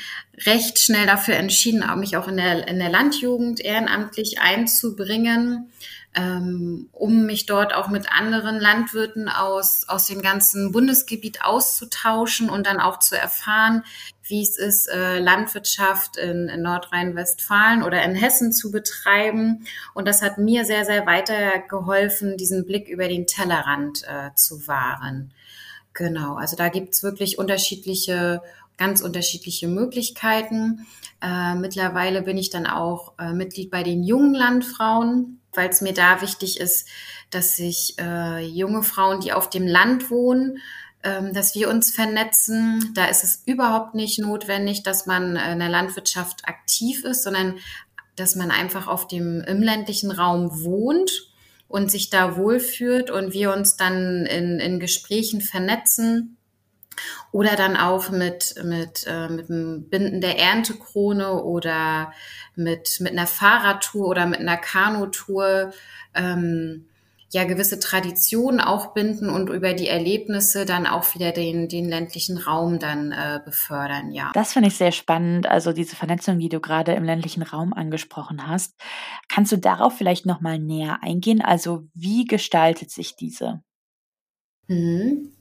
recht 0.45 0.79
schnell 0.79 1.07
dafür 1.07 1.37
entschieden, 1.37 1.85
mich 1.99 2.17
auch 2.17 2.29
in 2.29 2.37
der, 2.37 2.69
in 2.69 2.79
der 2.79 2.91
Landjugend 2.91 3.61
ehrenamtlich 3.61 4.41
einzubringen 4.41 5.73
ähm, 6.17 6.89
um 6.93 7.27
mich 7.27 7.45
dort 7.45 7.75
auch 7.75 7.89
mit 7.89 8.11
anderen 8.11 8.59
Landwirten 8.59 9.29
aus, 9.29 9.85
aus 9.87 10.07
dem 10.07 10.23
ganzen 10.23 10.73
Bundesgebiet 10.73 11.45
auszutauschen 11.45 12.49
und 12.49 12.67
dann 12.67 12.81
auch 12.81 12.99
zu 12.99 13.19
erfahren, 13.19 13.85
wie 14.23 14.43
es 14.43 14.57
ist, 14.57 14.89
äh, 14.89 15.19
Landwirtschaft 15.19 16.17
in, 16.17 16.49
in 16.49 16.63
Nordrhein-Westfalen 16.63 17.83
oder 17.83 18.03
in 18.03 18.15
Hessen 18.15 18.53
zu 18.53 18.71
betreiben. 18.71 19.67
Und 19.93 20.09
das 20.09 20.23
hat 20.23 20.39
mir 20.39 20.65
sehr, 20.65 20.87
sehr 20.87 21.05
weitergeholfen, 21.05 22.39
diesen 22.39 22.65
Blick 22.65 22.89
über 22.89 23.09
den 23.09 23.27
Tellerrand 23.27 24.05
äh, 24.05 24.35
zu 24.35 24.67
wahren. 24.67 25.33
Genau, 25.97 26.35
also 26.35 26.57
da 26.57 26.69
gibt's 26.69 27.03
wirklich 27.03 27.39
unterschiedliche, 27.39 28.43
ganz 28.77 29.01
unterschiedliche 29.01 29.67
Möglichkeiten. 29.67 30.87
Äh, 31.21 31.55
mittlerweile 31.55 32.23
bin 32.23 32.39
ich 32.39 32.51
dann 32.51 32.67
auch 32.67 33.15
äh, 33.19 33.33
Mitglied 33.33 33.71
bei 33.71 33.83
den 33.83 34.05
jungen 34.05 34.35
Landfrauen 34.35 35.41
weil 35.57 35.71
es 35.71 35.81
mir 35.81 35.95
da 35.95 36.21
wichtig 36.21 36.61
ist, 36.61 36.89
dass 37.31 37.57
sich 37.57 37.95
äh, 37.99 38.41
junge 38.45 38.83
Frauen, 38.83 39.21
die 39.21 39.33
auf 39.33 39.51
dem 39.51 39.67
Land 39.67 40.11
wohnen, 40.11 40.59
ähm, 41.03 41.33
dass 41.33 41.55
wir 41.55 41.69
uns 41.69 41.91
vernetzen. 41.91 42.93
Da 42.95 43.07
ist 43.07 43.25
es 43.25 43.43
überhaupt 43.47 43.95
nicht 43.95 44.19
notwendig, 44.19 44.83
dass 44.83 45.07
man 45.07 45.37
in 45.37 45.59
der 45.59 45.69
Landwirtschaft 45.69 46.47
aktiv 46.47 47.05
ist, 47.05 47.25
sondern 47.25 47.57
dass 48.15 48.37
man 48.37 48.51
einfach 48.51 48.87
auf 48.87 49.09
dem 49.09 49.43
im 49.43 49.63
ländlichen 49.63 50.11
Raum 50.11 50.63
wohnt 50.63 51.31
und 51.69 51.91
sich 51.91 52.11
da 52.11 52.37
wohlfühlt 52.37 53.11
und 53.11 53.33
wir 53.33 53.53
uns 53.53 53.77
dann 53.77 54.27
in, 54.27 54.61
in 54.61 54.81
Gesprächen 54.81 55.41
vernetzen 55.41 56.37
oder 57.33 57.57
dann 57.57 57.77
auch 57.77 58.11
mit, 58.11 58.55
mit, 58.65 59.05
äh, 59.07 59.29
mit 59.29 59.49
dem 59.49 59.89
Binden 59.89 60.21
der 60.21 60.39
Erntekrone 60.39 61.43
oder 61.43 62.13
mit, 62.55 63.01
mit 63.01 63.13
einer 63.13 63.27
Fahrradtour 63.27 64.09
oder 64.09 64.27
mit 64.27 64.41
einer 64.41 64.57
Kanutour 64.57 65.73
ähm, 66.15 66.87
ja 67.37 67.45
gewisse 67.45 67.79
Traditionen 67.79 68.61
auch 68.61 68.95
binden 68.95 69.29
und 69.29 69.51
über 69.51 69.75
die 69.75 69.89
Erlebnisse 69.89 70.65
dann 70.65 70.87
auch 70.87 71.15
wieder 71.15 71.33
den, 71.33 71.69
den 71.69 71.87
ländlichen 71.89 72.39
Raum 72.39 72.79
dann 72.79 73.13
äh, 73.13 73.41
befördern, 73.45 74.11
ja. 74.11 74.31
Das 74.35 74.55
finde 74.55 74.69
ich 74.69 74.77
sehr 74.77 74.93
spannend, 74.93 75.47
also 75.47 75.73
diese 75.73 75.97
Vernetzung, 75.97 76.39
die 76.39 76.49
du 76.49 76.61
gerade 76.61 76.95
im 76.95 77.05
ländlichen 77.05 77.43
Raum 77.43 77.75
angesprochen 77.75 78.49
hast. 78.49 78.75
Kannst 79.29 79.53
du 79.53 79.59
darauf 79.59 79.97
vielleicht 79.97 80.25
nochmal 80.25 80.59
näher 80.59 81.03
eingehen? 81.03 81.43
Also 81.43 81.85
wie 81.95 82.25
gestaltet 82.25 82.91
sich 82.91 83.17
diese? 83.17 83.63
Mhm. 84.69 85.36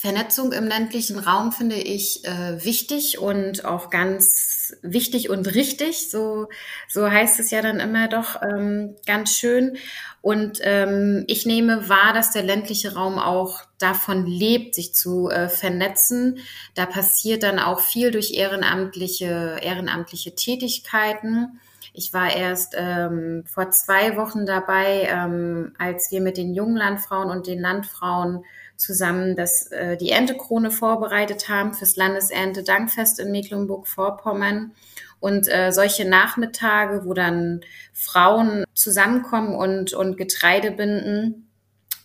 Vernetzung 0.00 0.52
im 0.52 0.68
ländlichen 0.68 1.18
Raum 1.18 1.50
finde 1.50 1.74
ich 1.74 2.24
äh, 2.24 2.64
wichtig 2.64 3.18
und 3.18 3.64
auch 3.64 3.90
ganz 3.90 4.72
wichtig 4.80 5.28
und 5.28 5.52
richtig. 5.56 6.08
So, 6.08 6.46
so 6.86 7.10
heißt 7.10 7.40
es 7.40 7.50
ja 7.50 7.62
dann 7.62 7.80
immer 7.80 8.06
doch 8.06 8.40
ähm, 8.40 8.94
ganz 9.06 9.32
schön. 9.32 9.76
Und 10.22 10.60
ähm, 10.62 11.24
ich 11.26 11.46
nehme 11.46 11.88
wahr, 11.88 12.12
dass 12.12 12.30
der 12.30 12.44
ländliche 12.44 12.94
Raum 12.94 13.18
auch 13.18 13.62
davon 13.78 14.24
lebt, 14.24 14.76
sich 14.76 14.94
zu 14.94 15.30
äh, 15.30 15.48
vernetzen. 15.48 16.38
Da 16.76 16.86
passiert 16.86 17.42
dann 17.42 17.58
auch 17.58 17.80
viel 17.80 18.12
durch 18.12 18.30
ehrenamtliche, 18.34 19.58
ehrenamtliche 19.60 20.36
Tätigkeiten. 20.36 21.58
Ich 21.92 22.12
war 22.12 22.32
erst 22.32 22.76
ähm, 22.78 23.42
vor 23.48 23.72
zwei 23.72 24.16
Wochen 24.16 24.46
dabei, 24.46 25.08
ähm, 25.10 25.72
als 25.76 26.12
wir 26.12 26.20
mit 26.20 26.36
den 26.36 26.54
jungen 26.54 26.76
Landfrauen 26.76 27.30
und 27.30 27.48
den 27.48 27.58
Landfrauen 27.58 28.44
zusammen 28.78 29.36
das, 29.36 29.66
äh, 29.66 29.96
die 29.98 30.10
Erntekrone 30.10 30.70
vorbereitet 30.70 31.48
haben 31.48 31.74
fürs 31.74 31.96
Landesernte-Dankfest 31.96 33.20
in 33.20 33.30
Mecklenburg-Vorpommern. 33.30 34.72
Und 35.20 35.48
äh, 35.48 35.72
solche 35.72 36.08
Nachmittage, 36.08 37.04
wo 37.04 37.12
dann 37.12 37.60
Frauen 37.92 38.64
zusammenkommen 38.72 39.54
und, 39.54 39.92
und 39.92 40.16
Getreide 40.16 40.70
binden, 40.70 41.50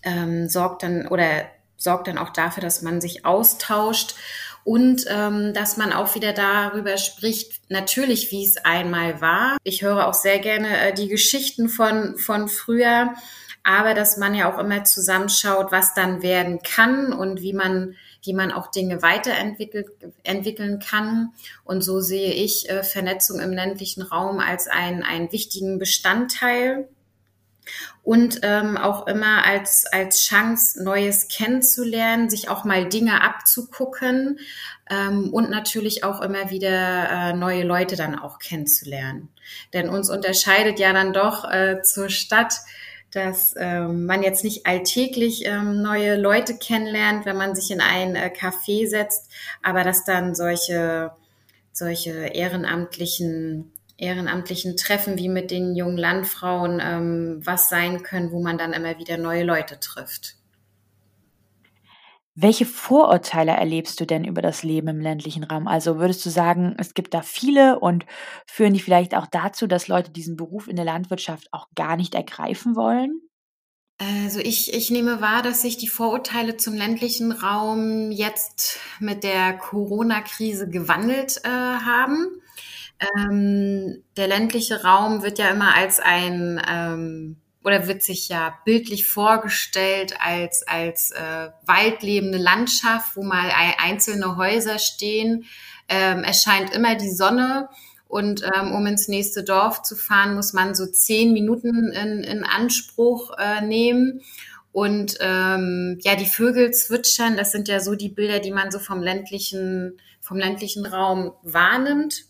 ähm, 0.01 0.49
sorgt 0.49 0.83
dann 0.83 1.07
oder 1.07 1.45
sorgt 1.77 2.07
dann 2.07 2.17
auch 2.17 2.31
dafür, 2.31 2.63
dass 2.63 2.81
man 2.81 3.01
sich 3.01 3.23
austauscht 3.23 4.15
und 4.63 5.05
ähm, 5.09 5.53
dass 5.53 5.77
man 5.77 5.91
auch 5.91 6.15
wieder 6.15 6.33
darüber 6.33 6.97
spricht, 6.97 7.69
natürlich, 7.69 8.31
wie 8.31 8.45
es 8.45 8.57
einmal 8.57 9.21
war. 9.21 9.57
Ich 9.63 9.81
höre 9.83 10.07
auch 10.07 10.13
sehr 10.13 10.39
gerne 10.39 10.77
äh, 10.77 10.93
die 10.93 11.09
Geschichten 11.09 11.69
von, 11.69 12.17
von 12.17 12.47
früher 12.47 13.13
aber 13.63 13.93
dass 13.93 14.17
man 14.17 14.35
ja 14.35 14.53
auch 14.53 14.59
immer 14.59 14.83
zusammenschaut, 14.83 15.71
was 15.71 15.93
dann 15.93 16.21
werden 16.21 16.59
kann 16.61 17.13
und 17.13 17.41
wie 17.41 17.53
man 17.53 17.95
wie 18.25 18.33
man 18.33 18.51
auch 18.51 18.71
Dinge 18.71 19.01
weiterentwickelt 19.01 19.87
entwickeln 20.23 20.79
kann. 20.79 21.33
Und 21.65 21.81
so 21.81 21.99
sehe 21.99 22.31
ich 22.31 22.69
äh, 22.69 22.83
Vernetzung 22.83 23.41
im 23.41 23.51
ländlichen 23.51 24.01
Raum 24.01 24.39
als 24.39 24.67
einen, 24.67 25.03
einen 25.03 25.31
wichtigen 25.33 25.77
Bestandteil 25.77 26.87
und 28.01 28.39
ähm, 28.43 28.77
auch 28.77 29.07
immer 29.07 29.45
als, 29.45 29.85
als 29.85 30.21
Chance, 30.21 30.83
Neues 30.83 31.29
kennenzulernen, 31.29 32.29
sich 32.29 32.49
auch 32.49 32.65
mal 32.65 32.87
Dinge 32.87 33.21
abzugucken 33.21 34.39
ähm, 34.89 35.33
und 35.33 35.49
natürlich 35.49 36.03
auch 36.03 36.21
immer 36.21 36.49
wieder 36.49 37.09
äh, 37.09 37.33
neue 37.33 37.63
Leute 37.63 37.95
dann 37.95 38.19
auch 38.19 38.39
kennenzulernen. 38.39 39.29
Denn 39.71 39.87
uns 39.87 40.09
unterscheidet 40.09 40.79
ja 40.79 40.91
dann 40.91 41.13
doch 41.13 41.49
äh, 41.49 41.81
zur 41.81 42.09
Stadt 42.09 42.55
dass 43.13 43.53
ähm, 43.57 44.05
man 44.05 44.23
jetzt 44.23 44.43
nicht 44.43 44.65
alltäglich 44.65 45.45
ähm, 45.45 45.81
neue 45.81 46.15
Leute 46.15 46.57
kennenlernt, 46.57 47.25
wenn 47.25 47.37
man 47.37 47.55
sich 47.55 47.71
in 47.71 47.79
ein 47.79 48.15
äh, 48.15 48.31
Café 48.35 48.87
setzt, 48.87 49.31
aber 49.61 49.83
dass 49.83 50.03
dann 50.03 50.33
solche, 50.33 51.11
solche 51.71 52.11
ehrenamtlichen 52.11 53.71
ehrenamtlichen 53.97 54.75
Treffen 54.75 55.17
wie 55.17 55.29
mit 55.29 55.51
den 55.51 55.75
jungen 55.75 55.97
Landfrauen 55.97 56.81
ähm, 56.83 57.41
was 57.43 57.69
sein 57.69 58.03
können, 58.03 58.31
wo 58.31 58.41
man 58.41 58.57
dann 58.57 58.73
immer 58.73 58.97
wieder 58.97 59.17
neue 59.17 59.43
Leute 59.43 59.79
trifft. 59.79 60.35
Welche 62.35 62.65
Vorurteile 62.65 63.51
erlebst 63.51 63.99
du 63.99 64.05
denn 64.05 64.23
über 64.23 64.41
das 64.41 64.63
Leben 64.63 64.87
im 64.87 64.99
ländlichen 64.99 65.43
Raum? 65.43 65.67
Also 65.67 65.99
würdest 65.99 66.25
du 66.25 66.31
sagen, 66.31 66.75
es 66.79 66.95
gibt 66.95 67.13
da 67.13 67.21
viele 67.21 67.79
und 67.79 68.05
führen 68.47 68.73
die 68.73 68.79
vielleicht 68.79 69.15
auch 69.15 69.27
dazu, 69.27 69.67
dass 69.67 69.87
Leute 69.87 70.09
diesen 70.09 70.35
Beruf 70.35 70.67
in 70.67 70.75
der 70.75 70.85
Landwirtschaft 70.85 71.47
auch 71.51 71.67
gar 71.75 71.95
nicht 71.95 72.15
ergreifen 72.15 72.75
wollen? 72.75 73.21
Also 73.99 74.39
ich, 74.39 74.73
ich 74.73 74.89
nehme 74.89 75.21
wahr, 75.21 75.43
dass 75.43 75.61
sich 75.61 75.77
die 75.77 75.87
Vorurteile 75.87 76.57
zum 76.57 76.73
ländlichen 76.73 77.31
Raum 77.31 78.11
jetzt 78.11 78.79
mit 78.99 79.23
der 79.23 79.53
Corona-Krise 79.53 80.67
gewandelt 80.69 81.39
äh, 81.43 81.49
haben. 81.49 82.41
Ähm, 83.17 84.03
der 84.17 84.27
ländliche 84.27 84.83
Raum 84.83 85.21
wird 85.21 85.37
ja 85.37 85.49
immer 85.49 85.75
als 85.75 85.99
ein 85.99 86.59
ähm, 86.67 87.37
oder 87.63 87.87
wird 87.87 88.03
sich 88.03 88.29
ja 88.29 88.57
bildlich 88.65 89.07
vorgestellt 89.07 90.15
als, 90.19 90.67
als 90.67 91.11
äh, 91.11 91.49
waldlebende 91.65 92.37
Landschaft, 92.37 93.15
wo 93.15 93.23
mal 93.23 93.51
einzelne 93.77 94.37
Häuser 94.37 94.79
stehen. 94.79 95.45
Ähm, 95.87 96.23
es 96.27 96.43
scheint 96.43 96.73
immer 96.75 96.95
die 96.95 97.11
Sonne 97.11 97.69
und 98.13 98.43
ähm, 98.43 98.73
um 98.73 98.85
ins 98.85 99.07
nächste 99.07 99.43
Dorf 99.43 99.81
zu 99.81 99.95
fahren, 99.95 100.35
muss 100.35 100.53
man 100.53 100.75
so 100.75 100.85
zehn 100.85 101.33
Minuten 101.33 101.91
in, 101.91 102.23
in 102.23 102.43
Anspruch 102.43 103.31
äh, 103.39 103.61
nehmen. 103.65 104.21
Und 104.71 105.17
ähm, 105.19 105.97
ja, 106.03 106.15
die 106.15 106.25
Vögel 106.25 106.71
zwitschern, 106.71 107.37
das 107.37 107.51
sind 107.51 107.67
ja 107.67 107.79
so 107.79 107.95
die 107.95 108.09
Bilder, 108.09 108.39
die 108.39 108.51
man 108.51 108.71
so 108.71 108.79
vom 108.79 109.01
ländlichen, 109.01 109.99
vom 110.19 110.37
ländlichen 110.37 110.85
Raum 110.85 111.31
wahrnimmt. 111.41 112.25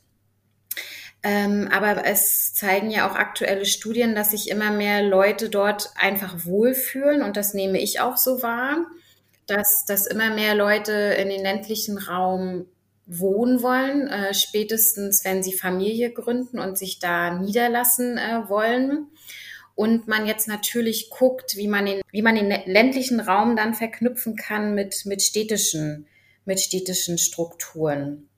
Ähm, 1.25 1.69
aber 1.71 2.05
es 2.05 2.53
zeigen 2.53 2.91
ja 2.91 3.09
auch 3.09 3.15
aktuelle 3.15 3.65
Studien, 3.65 4.13
dass 4.13 4.31
sich 4.31 4.49
immer 4.49 4.71
mehr 4.71 5.01
Leute 5.01 5.49
dort 5.49 5.91
einfach 5.95 6.43
wohlfühlen 6.45 7.23
und 7.23 7.37
das 7.37 7.53
nehme 7.53 7.79
ich 7.79 8.01
auch 8.01 8.17
so 8.17 8.41
wahr, 8.43 8.85
dass, 9.47 9.85
dass 9.85 10.05
immer 10.05 10.33
mehr 10.35 10.53
Leute 10.53 10.91
in 10.91 11.29
den 11.29 11.41
ländlichen 11.41 11.97
Raum 11.97 12.65
wohnen 13.05 13.61
wollen, 13.61 14.07
äh, 14.07 14.33
spätestens 14.33 15.23
wenn 15.23 15.43
sie 15.43 15.53
Familie 15.53 16.11
gründen 16.11 16.59
und 16.59 16.77
sich 16.77 16.99
da 16.99 17.39
niederlassen 17.39 18.17
äh, 18.17 18.49
wollen. 18.49 19.07
und 19.75 20.07
man 20.07 20.27
jetzt 20.27 20.47
natürlich 20.47 21.09
guckt, 21.09 21.55
wie 21.55 21.67
man 21.67 21.85
den, 21.85 22.01
wie 22.11 22.21
man 22.21 22.35
den 22.35 22.53
ländlichen 22.65 23.19
Raum 23.19 23.55
dann 23.55 23.73
verknüpfen 23.73 24.35
kann 24.35 24.75
mit, 24.75 25.05
mit 25.05 25.21
städtischen, 25.21 26.05
mit 26.45 26.59
städtischen 26.59 27.17
Strukturen. 27.17 28.29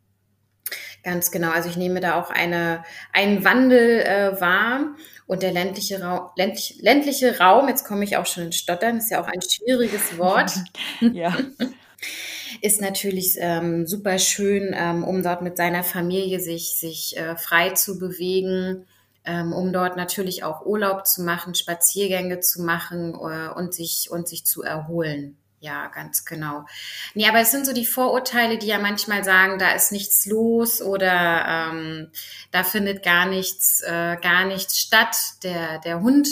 Ganz 1.05 1.29
genau. 1.29 1.51
Also 1.51 1.69
ich 1.69 1.77
nehme 1.77 1.99
da 1.99 2.19
auch 2.19 2.31
eine, 2.31 2.83
einen 3.13 3.43
Wandel 3.43 4.01
äh, 4.01 4.41
wahr. 4.41 4.95
Und 5.27 5.43
der 5.43 5.51
ländliche 5.51 6.01
Raum, 6.01 6.31
ländlich, 6.35 6.77
ländliche 6.81 7.37
Raum, 7.37 7.67
jetzt 7.67 7.85
komme 7.85 8.03
ich 8.03 8.17
auch 8.17 8.25
schon 8.25 8.45
in 8.45 8.51
Stottern, 8.51 8.97
ist 8.97 9.11
ja 9.11 9.21
auch 9.21 9.27
ein 9.27 9.41
schwieriges 9.41 10.17
Wort. 10.17 10.51
ja. 11.01 11.37
Ist 12.61 12.79
natürlich 12.79 13.35
ähm, 13.39 13.85
super 13.85 14.17
schön, 14.17 14.73
ähm, 14.75 15.03
um 15.03 15.21
dort 15.21 15.41
mit 15.41 15.57
seiner 15.57 15.83
Familie 15.83 16.39
sich, 16.39 16.79
sich 16.79 17.17
äh, 17.17 17.35
frei 17.35 17.71
zu 17.71 17.99
bewegen, 17.99 18.87
ähm, 19.25 19.51
um 19.51 19.73
dort 19.73 19.97
natürlich 19.97 20.43
auch 20.43 20.65
Urlaub 20.65 21.05
zu 21.05 21.21
machen, 21.21 21.53
Spaziergänge 21.53 22.39
zu 22.39 22.61
machen 22.61 23.13
äh, 23.13 23.49
und, 23.49 23.73
sich, 23.73 24.09
und 24.09 24.27
sich 24.27 24.45
zu 24.45 24.63
erholen. 24.63 25.37
Ja, 25.59 25.87
ganz 25.87 26.25
genau. 26.25 26.65
Nee, 27.13 27.27
aber 27.27 27.39
es 27.39 27.51
sind 27.51 27.65
so 27.65 27.73
die 27.73 27.85
Vorurteile, 27.85 28.57
die 28.57 28.67
ja 28.67 28.77
manchmal 28.77 29.23
sagen, 29.23 29.57
da 29.57 29.71
ist 29.71 29.91
nichts 29.91 30.25
los 30.25 30.81
oder 30.81 31.45
ähm, 31.47 32.11
da 32.51 32.63
findet 32.63 33.03
gar 33.03 33.25
nichts, 33.25 33.81
äh, 33.81 34.17
gar 34.21 34.45
nichts 34.45 34.77
statt. 34.77 35.15
Der, 35.43 35.79
der 35.79 36.01
Hund 36.01 36.27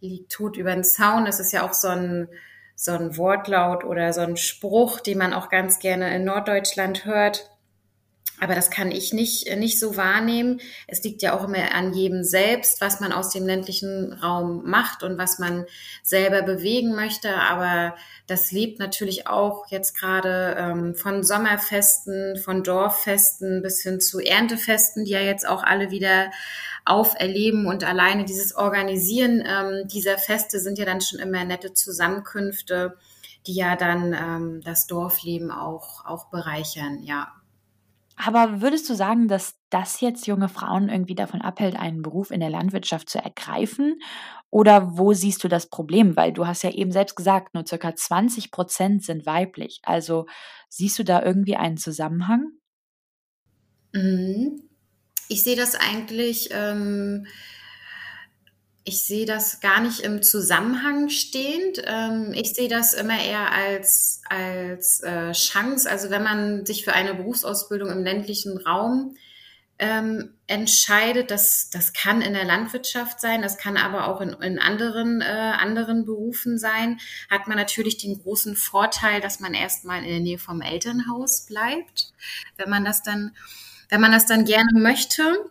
liegt 0.00 0.32
tot 0.32 0.56
über 0.56 0.72
den 0.72 0.84
Zaun. 0.84 1.24
Das 1.24 1.40
ist 1.40 1.52
ja 1.52 1.68
auch 1.68 1.74
so 1.74 1.88
ein, 1.88 2.28
so 2.74 2.92
ein 2.92 3.16
Wortlaut 3.16 3.84
oder 3.84 4.12
so 4.12 4.20
ein 4.22 4.36
Spruch, 4.36 5.00
den 5.00 5.18
man 5.18 5.34
auch 5.34 5.48
ganz 5.48 5.78
gerne 5.78 6.14
in 6.14 6.24
Norddeutschland 6.24 7.04
hört. 7.04 7.51
Aber 8.42 8.56
das 8.56 8.72
kann 8.72 8.90
ich 8.90 9.12
nicht, 9.12 9.46
äh, 9.46 9.54
nicht 9.54 9.78
so 9.78 9.96
wahrnehmen. 9.96 10.60
Es 10.88 11.04
liegt 11.04 11.22
ja 11.22 11.38
auch 11.38 11.44
immer 11.44 11.72
an 11.76 11.94
jedem 11.94 12.24
selbst, 12.24 12.80
was 12.80 12.98
man 12.98 13.12
aus 13.12 13.30
dem 13.30 13.46
ländlichen 13.46 14.12
Raum 14.14 14.68
macht 14.68 15.04
und 15.04 15.16
was 15.16 15.38
man 15.38 15.64
selber 16.02 16.42
bewegen 16.42 16.96
möchte. 16.96 17.36
Aber 17.36 17.94
das 18.26 18.50
lebt 18.50 18.80
natürlich 18.80 19.28
auch 19.28 19.68
jetzt 19.68 19.96
gerade 19.96 20.56
ähm, 20.58 20.96
von 20.96 21.22
Sommerfesten, 21.22 22.36
von 22.36 22.64
Dorffesten 22.64 23.62
bis 23.62 23.80
hin 23.80 24.00
zu 24.00 24.18
Erntefesten, 24.18 25.04
die 25.04 25.12
ja 25.12 25.20
jetzt 25.20 25.46
auch 25.46 25.62
alle 25.62 25.92
wieder 25.92 26.32
auferleben 26.84 27.68
und 27.68 27.84
alleine 27.84 28.24
dieses 28.24 28.56
Organisieren 28.56 29.44
ähm, 29.46 29.86
dieser 29.86 30.18
Feste 30.18 30.58
sind 30.58 30.80
ja 30.80 30.84
dann 30.84 31.00
schon 31.00 31.20
immer 31.20 31.44
nette 31.44 31.74
Zusammenkünfte, 31.74 32.96
die 33.46 33.54
ja 33.54 33.76
dann 33.76 34.12
ähm, 34.12 34.60
das 34.64 34.88
Dorfleben 34.88 35.52
auch, 35.52 36.04
auch 36.04 36.24
bereichern, 36.24 37.04
ja. 37.04 37.32
Aber 38.24 38.60
würdest 38.60 38.88
du 38.88 38.94
sagen, 38.94 39.26
dass 39.26 39.56
das 39.70 40.00
jetzt 40.00 40.26
junge 40.26 40.48
Frauen 40.48 40.88
irgendwie 40.88 41.14
davon 41.14 41.40
abhält, 41.40 41.76
einen 41.76 42.02
Beruf 42.02 42.30
in 42.30 42.40
der 42.40 42.50
Landwirtschaft 42.50 43.08
zu 43.10 43.18
ergreifen? 43.18 44.00
Oder 44.50 44.96
wo 44.96 45.12
siehst 45.12 45.42
du 45.42 45.48
das 45.48 45.68
Problem? 45.68 46.14
Weil 46.16 46.32
du 46.32 46.46
hast 46.46 46.62
ja 46.62 46.70
eben 46.70 46.92
selbst 46.92 47.16
gesagt, 47.16 47.54
nur 47.54 47.66
circa 47.66 47.96
20 47.96 48.50
Prozent 48.50 49.02
sind 49.02 49.26
weiblich. 49.26 49.80
Also 49.82 50.26
siehst 50.68 50.98
du 50.98 51.04
da 51.04 51.22
irgendwie 51.22 51.56
einen 51.56 51.78
Zusammenhang? 51.78 52.52
Mhm. 53.92 54.62
Ich 55.28 55.42
sehe 55.42 55.56
das 55.56 55.74
eigentlich 55.74 56.50
ähm, 56.52 57.26
ich 58.84 59.06
sehe 59.06 59.26
das 59.26 59.60
gar 59.60 59.80
nicht 59.80 60.00
im 60.00 60.22
Zusammenhang 60.22 61.08
stehend. 61.08 61.82
Ähm, 61.84 62.32
ich 62.34 62.54
sehe 62.54 62.68
das 62.68 62.94
immer 62.94 63.20
eher 63.20 63.52
als, 63.52 64.22
als 64.28 65.00
äh, 65.00 65.32
Chance. 65.32 65.88
Also 65.88 66.10
wenn 66.10 66.22
man 66.22 66.66
sich 66.66 66.84
für 66.84 66.92
eine 66.92 67.14
Berufsausbildung 67.14 67.90
im 67.90 68.02
ländlichen 68.02 68.58
Raum 68.58 69.16
ähm, 69.78 70.34
entscheidet, 70.46 71.30
das, 71.30 71.70
das 71.70 71.92
kann 71.92 72.22
in 72.22 72.34
der 72.34 72.44
Landwirtschaft 72.44 73.20
sein, 73.20 73.42
das 73.42 73.56
kann 73.56 73.76
aber 73.76 74.08
auch 74.08 74.20
in, 74.20 74.30
in 74.30 74.58
anderen, 74.58 75.20
äh, 75.20 75.24
anderen 75.24 76.04
Berufen 76.04 76.58
sein, 76.58 77.00
hat 77.30 77.48
man 77.48 77.56
natürlich 77.56 77.98
den 77.98 78.20
großen 78.20 78.56
Vorteil, 78.56 79.20
dass 79.20 79.40
man 79.40 79.54
erstmal 79.54 80.02
in 80.02 80.08
der 80.08 80.20
Nähe 80.20 80.38
vom 80.38 80.60
Elternhaus 80.60 81.46
bleibt, 81.46 82.12
wenn 82.56 82.70
man 82.70 82.84
das 82.84 83.02
dann, 83.02 83.32
wenn 83.88 84.00
man 84.00 84.12
das 84.12 84.26
dann 84.26 84.44
gerne 84.44 84.78
möchte. 84.78 85.50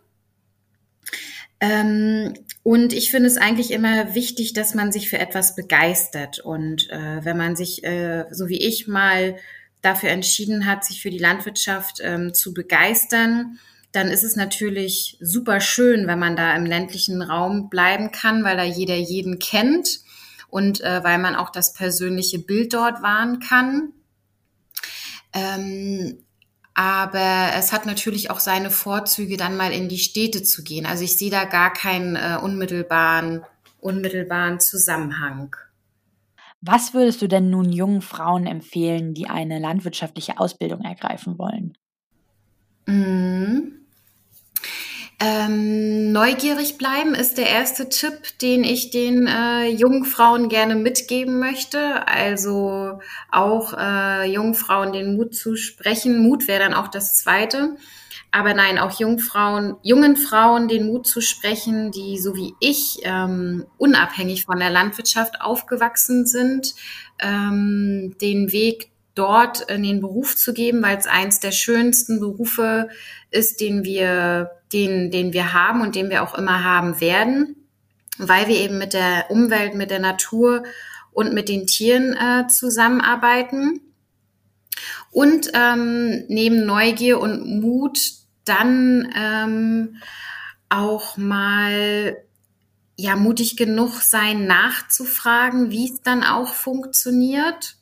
Ähm, 1.62 2.34
und 2.64 2.92
ich 2.92 3.12
finde 3.12 3.28
es 3.28 3.36
eigentlich 3.36 3.70
immer 3.70 4.16
wichtig, 4.16 4.52
dass 4.52 4.74
man 4.74 4.90
sich 4.90 5.08
für 5.08 5.18
etwas 5.18 5.54
begeistert. 5.54 6.40
Und 6.40 6.90
äh, 6.90 7.24
wenn 7.24 7.36
man 7.36 7.54
sich, 7.54 7.84
äh, 7.84 8.24
so 8.32 8.48
wie 8.48 8.58
ich 8.58 8.88
mal 8.88 9.36
dafür 9.80 10.10
entschieden 10.10 10.66
hat, 10.66 10.84
sich 10.84 11.00
für 11.00 11.10
die 11.10 11.18
Landwirtschaft 11.18 12.00
ähm, 12.02 12.34
zu 12.34 12.52
begeistern, 12.52 13.60
dann 13.92 14.08
ist 14.08 14.24
es 14.24 14.34
natürlich 14.34 15.16
super 15.20 15.60
schön, 15.60 16.08
wenn 16.08 16.18
man 16.18 16.34
da 16.34 16.56
im 16.56 16.66
ländlichen 16.66 17.22
Raum 17.22 17.70
bleiben 17.70 18.10
kann, 18.10 18.42
weil 18.42 18.56
da 18.56 18.64
jeder 18.64 18.96
jeden 18.96 19.38
kennt 19.38 20.00
und 20.48 20.80
äh, 20.80 21.04
weil 21.04 21.18
man 21.18 21.36
auch 21.36 21.50
das 21.50 21.74
persönliche 21.74 22.40
Bild 22.40 22.74
dort 22.74 23.02
wahren 23.02 23.38
kann. 23.38 23.92
Ähm, 25.32 26.21
aber 26.74 27.50
es 27.56 27.72
hat 27.72 27.86
natürlich 27.86 28.30
auch 28.30 28.40
seine 28.40 28.70
Vorzüge, 28.70 29.36
dann 29.36 29.56
mal 29.56 29.72
in 29.72 29.88
die 29.88 29.98
Städte 29.98 30.42
zu 30.42 30.62
gehen. 30.62 30.86
Also 30.86 31.04
ich 31.04 31.16
sehe 31.16 31.30
da 31.30 31.44
gar 31.44 31.72
keinen 31.72 32.16
äh, 32.16 32.38
unmittelbaren, 32.42 33.42
unmittelbaren 33.80 34.60
Zusammenhang. 34.60 35.54
Was 36.60 36.94
würdest 36.94 37.20
du 37.20 37.26
denn 37.26 37.50
nun 37.50 37.72
jungen 37.72 38.02
Frauen 38.02 38.46
empfehlen, 38.46 39.14
die 39.14 39.28
eine 39.28 39.58
landwirtschaftliche 39.58 40.38
Ausbildung 40.38 40.82
ergreifen 40.82 41.38
wollen? 41.38 41.76
Mhm. 42.86 43.81
Ähm, 45.24 46.10
neugierig 46.10 46.78
bleiben 46.78 47.14
ist 47.14 47.38
der 47.38 47.48
erste 47.48 47.88
Tipp, 47.88 48.36
den 48.40 48.64
ich 48.64 48.90
den 48.90 49.28
äh, 49.28 49.68
jungen 49.68 50.04
Frauen 50.04 50.48
gerne 50.48 50.74
mitgeben 50.74 51.38
möchte. 51.38 52.08
Also 52.08 52.98
auch 53.30 53.72
äh, 53.78 54.24
jungen 54.28 54.54
Frauen 54.54 54.92
den 54.92 55.16
Mut 55.16 55.36
zu 55.36 55.54
sprechen. 55.54 56.24
Mut 56.24 56.48
wäre 56.48 56.58
dann 56.58 56.74
auch 56.74 56.88
das 56.88 57.14
zweite. 57.14 57.76
Aber 58.32 58.54
nein, 58.54 58.78
auch 58.78 58.98
Jungfrauen, 58.98 59.76
jungen 59.82 60.16
Frauen 60.16 60.66
den 60.66 60.86
Mut 60.86 61.06
zu 61.06 61.20
sprechen, 61.20 61.92
die 61.92 62.18
so 62.18 62.34
wie 62.34 62.54
ich 62.60 63.00
ähm, 63.02 63.66
unabhängig 63.76 64.46
von 64.46 64.58
der 64.58 64.70
Landwirtschaft 64.70 65.42
aufgewachsen 65.42 66.26
sind, 66.26 66.74
ähm, 67.20 68.16
den 68.22 68.50
Weg 68.50 68.91
dort 69.14 69.60
in 69.62 69.82
den 69.82 70.00
Beruf 70.00 70.36
zu 70.36 70.54
geben, 70.54 70.82
weil 70.82 70.96
es 70.96 71.06
eins 71.06 71.40
der 71.40 71.52
schönsten 71.52 72.20
Berufe 72.20 72.88
ist, 73.30 73.60
den 73.60 73.84
wir 73.84 74.50
den, 74.72 75.10
den 75.10 75.32
wir 75.32 75.52
haben 75.52 75.82
und 75.82 75.94
den 75.94 76.10
wir 76.10 76.22
auch 76.22 76.34
immer 76.34 76.64
haben 76.64 77.00
werden, 77.00 77.56
weil 78.18 78.48
wir 78.48 78.56
eben 78.56 78.78
mit 78.78 78.94
der 78.94 79.26
Umwelt, 79.30 79.74
mit 79.74 79.90
der 79.90 79.98
Natur 79.98 80.62
und 81.12 81.34
mit 81.34 81.48
den 81.48 81.66
Tieren 81.66 82.16
äh, 82.16 82.46
zusammenarbeiten. 82.48 83.80
Und 85.10 85.50
ähm, 85.52 86.24
neben 86.28 86.64
Neugier 86.64 87.20
und 87.20 87.60
Mut 87.60 87.98
dann 88.44 89.12
ähm, 89.14 89.96
auch 90.70 91.18
mal 91.18 92.16
ja 92.96 93.16
mutig 93.16 93.56
genug 93.56 94.00
sein, 94.00 94.46
nachzufragen, 94.46 95.70
wie 95.70 95.90
es 95.90 96.00
dann 96.00 96.24
auch 96.24 96.54
funktioniert 96.54 97.76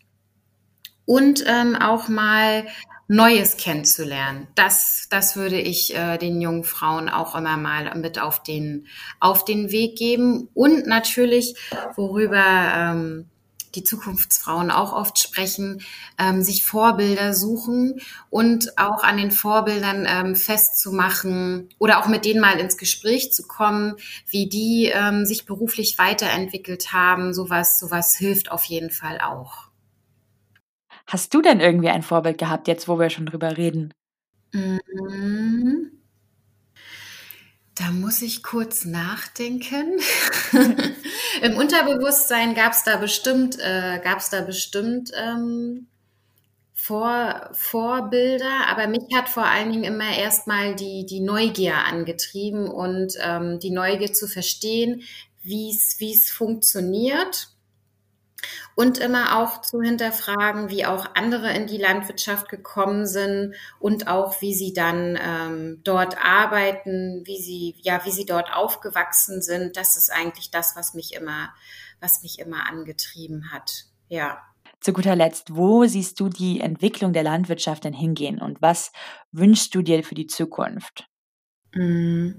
und 1.11 1.43
ähm, 1.45 1.75
auch 1.75 2.07
mal 2.07 2.69
Neues 3.09 3.57
kennenzulernen. 3.57 4.47
Das, 4.55 5.09
das 5.11 5.35
würde 5.35 5.61
ich 5.61 5.93
äh, 5.97 6.19
den 6.19 6.41
jungen 6.41 6.63
Frauen 6.63 7.09
auch 7.09 7.35
immer 7.35 7.57
mal 7.57 7.93
mit 7.97 8.21
auf 8.21 8.45
den, 8.45 8.87
auf 9.19 9.45
den 9.45 9.73
Weg 9.73 9.99
geben. 9.99 10.49
Und 10.55 10.87
natürlich, 10.87 11.57
worüber 11.97 12.45
ähm, 12.77 13.29
die 13.75 13.83
Zukunftsfrauen 13.83 14.71
auch 14.71 14.93
oft 14.93 15.19
sprechen, 15.19 15.83
ähm, 16.17 16.43
sich 16.43 16.65
Vorbilder 16.65 17.35
suchen 17.35 18.01
und 18.31 18.79
auch 18.79 19.03
an 19.03 19.17
den 19.17 19.33
Vorbildern 19.33 20.07
ähm, 20.09 20.37
festzumachen 20.37 21.71
oder 21.81 21.99
auch 21.99 22.07
mit 22.07 22.25
denen 22.25 22.41
mal 22.41 22.61
ins 22.61 22.77
Gespräch 22.77 23.33
zu 23.33 23.49
kommen, 23.49 23.97
wie 24.29 24.49
die 24.49 24.93
ähm, 24.95 25.27
sich 25.27 25.45
beruflich 25.45 25.99
weiterentwickelt 25.99 26.93
haben. 26.93 27.35
Sowas, 27.35 27.81
sowas 27.81 28.15
hilft 28.15 28.53
auf 28.53 28.63
jeden 28.63 28.93
Fall 28.93 29.21
auch. 29.21 29.70
Hast 31.11 31.35
du 31.35 31.43
denn 31.43 31.59
irgendwie 31.59 31.89
ein 31.89 32.05
Vorbild 32.05 32.39
gehabt, 32.39 32.69
jetzt 32.69 32.87
wo 32.87 33.01
wir 33.01 33.11
schon 33.11 33.27
drüber 33.27 33.57
reden? 33.57 33.93
Mhm. 34.53 35.91
Da 37.75 37.91
muss 37.91 38.23
ich 38.23 38.45
kurz 38.45 38.85
nachdenken. 38.85 39.99
Im 41.43 41.57
Unterbewusstsein 41.57 42.55
gab 42.55 42.75
es 42.75 42.85
da 42.85 42.97
bestimmt, 42.99 43.59
äh, 43.59 43.99
gab 44.05 44.21
da 44.31 44.43
bestimmt 44.43 45.11
ähm, 45.17 45.89
Vor, 46.75 47.51
Vorbilder, 47.55 48.69
aber 48.69 48.87
mich 48.87 49.03
hat 49.13 49.29
vor 49.29 49.47
allen 49.47 49.73
Dingen 49.73 49.85
immer 49.85 50.17
erstmal 50.17 50.77
die, 50.77 51.07
die 51.07 51.21
Neugier 51.21 51.75
angetrieben 51.75 52.69
und 52.69 53.15
ähm, 53.21 53.59
die 53.59 53.73
Neugier 53.73 54.13
zu 54.13 54.29
verstehen, 54.29 55.03
wie 55.43 55.71
es 55.73 56.31
funktioniert 56.31 57.49
und 58.81 58.97
immer 58.97 59.39
auch 59.39 59.61
zu 59.61 59.83
hinterfragen, 59.83 60.71
wie 60.71 60.87
auch 60.87 61.05
andere 61.15 61.53
in 61.53 61.67
die 61.67 61.77
Landwirtschaft 61.77 62.49
gekommen 62.49 63.07
sind 63.07 63.55
und 63.79 64.09
auch 64.09 64.41
wie 64.41 64.55
sie 64.55 64.73
dann 64.73 65.19
ähm, 65.23 65.81
dort 65.85 66.17
arbeiten, 66.17 67.21
wie 67.27 67.37
sie 67.37 67.75
ja 67.83 68.01
wie 68.07 68.11
sie 68.11 68.25
dort 68.25 68.55
aufgewachsen 68.55 69.43
sind. 69.43 69.77
Das 69.77 69.99
ist 69.99 70.11
eigentlich 70.11 70.51
das, 70.51 70.77
was 70.77 70.95
mich 70.95 71.13
immer 71.13 71.51
was 72.01 72.23
mich 72.23 72.39
immer 72.39 72.67
angetrieben 72.71 73.53
hat. 73.53 73.85
Ja. 74.09 74.39
Zu 74.81 74.95
guter 74.95 75.15
Letzt, 75.15 75.55
wo 75.55 75.85
siehst 75.85 76.19
du 76.19 76.31
die 76.31 76.61
Entwicklung 76.61 77.13
der 77.13 77.23
Landwirtschaft 77.23 77.85
denn 77.85 77.93
hingehen 77.93 78.41
und 78.41 78.63
was 78.63 78.93
wünschst 79.31 79.75
du 79.75 79.83
dir 79.83 80.03
für 80.03 80.15
die 80.15 80.27
Zukunft? 80.27 81.07
Mm. 81.75 82.31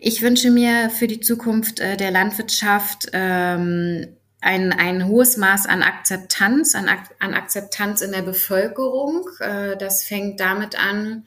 Ich 0.00 0.22
wünsche 0.22 0.50
mir 0.50 0.90
für 0.90 1.06
die 1.06 1.20
Zukunft 1.20 1.78
äh, 1.78 1.96
der 1.96 2.10
Landwirtschaft 2.10 3.10
ähm, 3.12 4.16
ein, 4.44 4.72
ein 4.74 5.08
hohes 5.08 5.38
Maß 5.38 5.66
an 5.66 5.82
Akzeptanz, 5.82 6.74
an, 6.74 6.86
an 7.18 7.32
Akzeptanz 7.32 8.02
in 8.02 8.12
der 8.12 8.20
Bevölkerung. 8.20 9.26
Äh, 9.40 9.76
das 9.78 10.04
fängt 10.04 10.38
damit 10.38 10.78
an, 10.78 11.24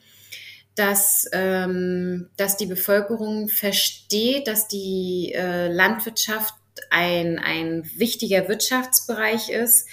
dass, 0.76 1.28
ähm, 1.32 2.30
dass 2.36 2.56
die 2.56 2.66
Bevölkerung 2.66 3.48
versteht, 3.48 4.46
dass 4.46 4.68
die 4.68 5.32
äh, 5.34 5.66
Landwirtschaft 5.66 6.54
ein, 6.90 7.40
ein 7.40 7.90
wichtiger 7.96 8.48
Wirtschaftsbereich 8.48 9.50
ist, 9.50 9.88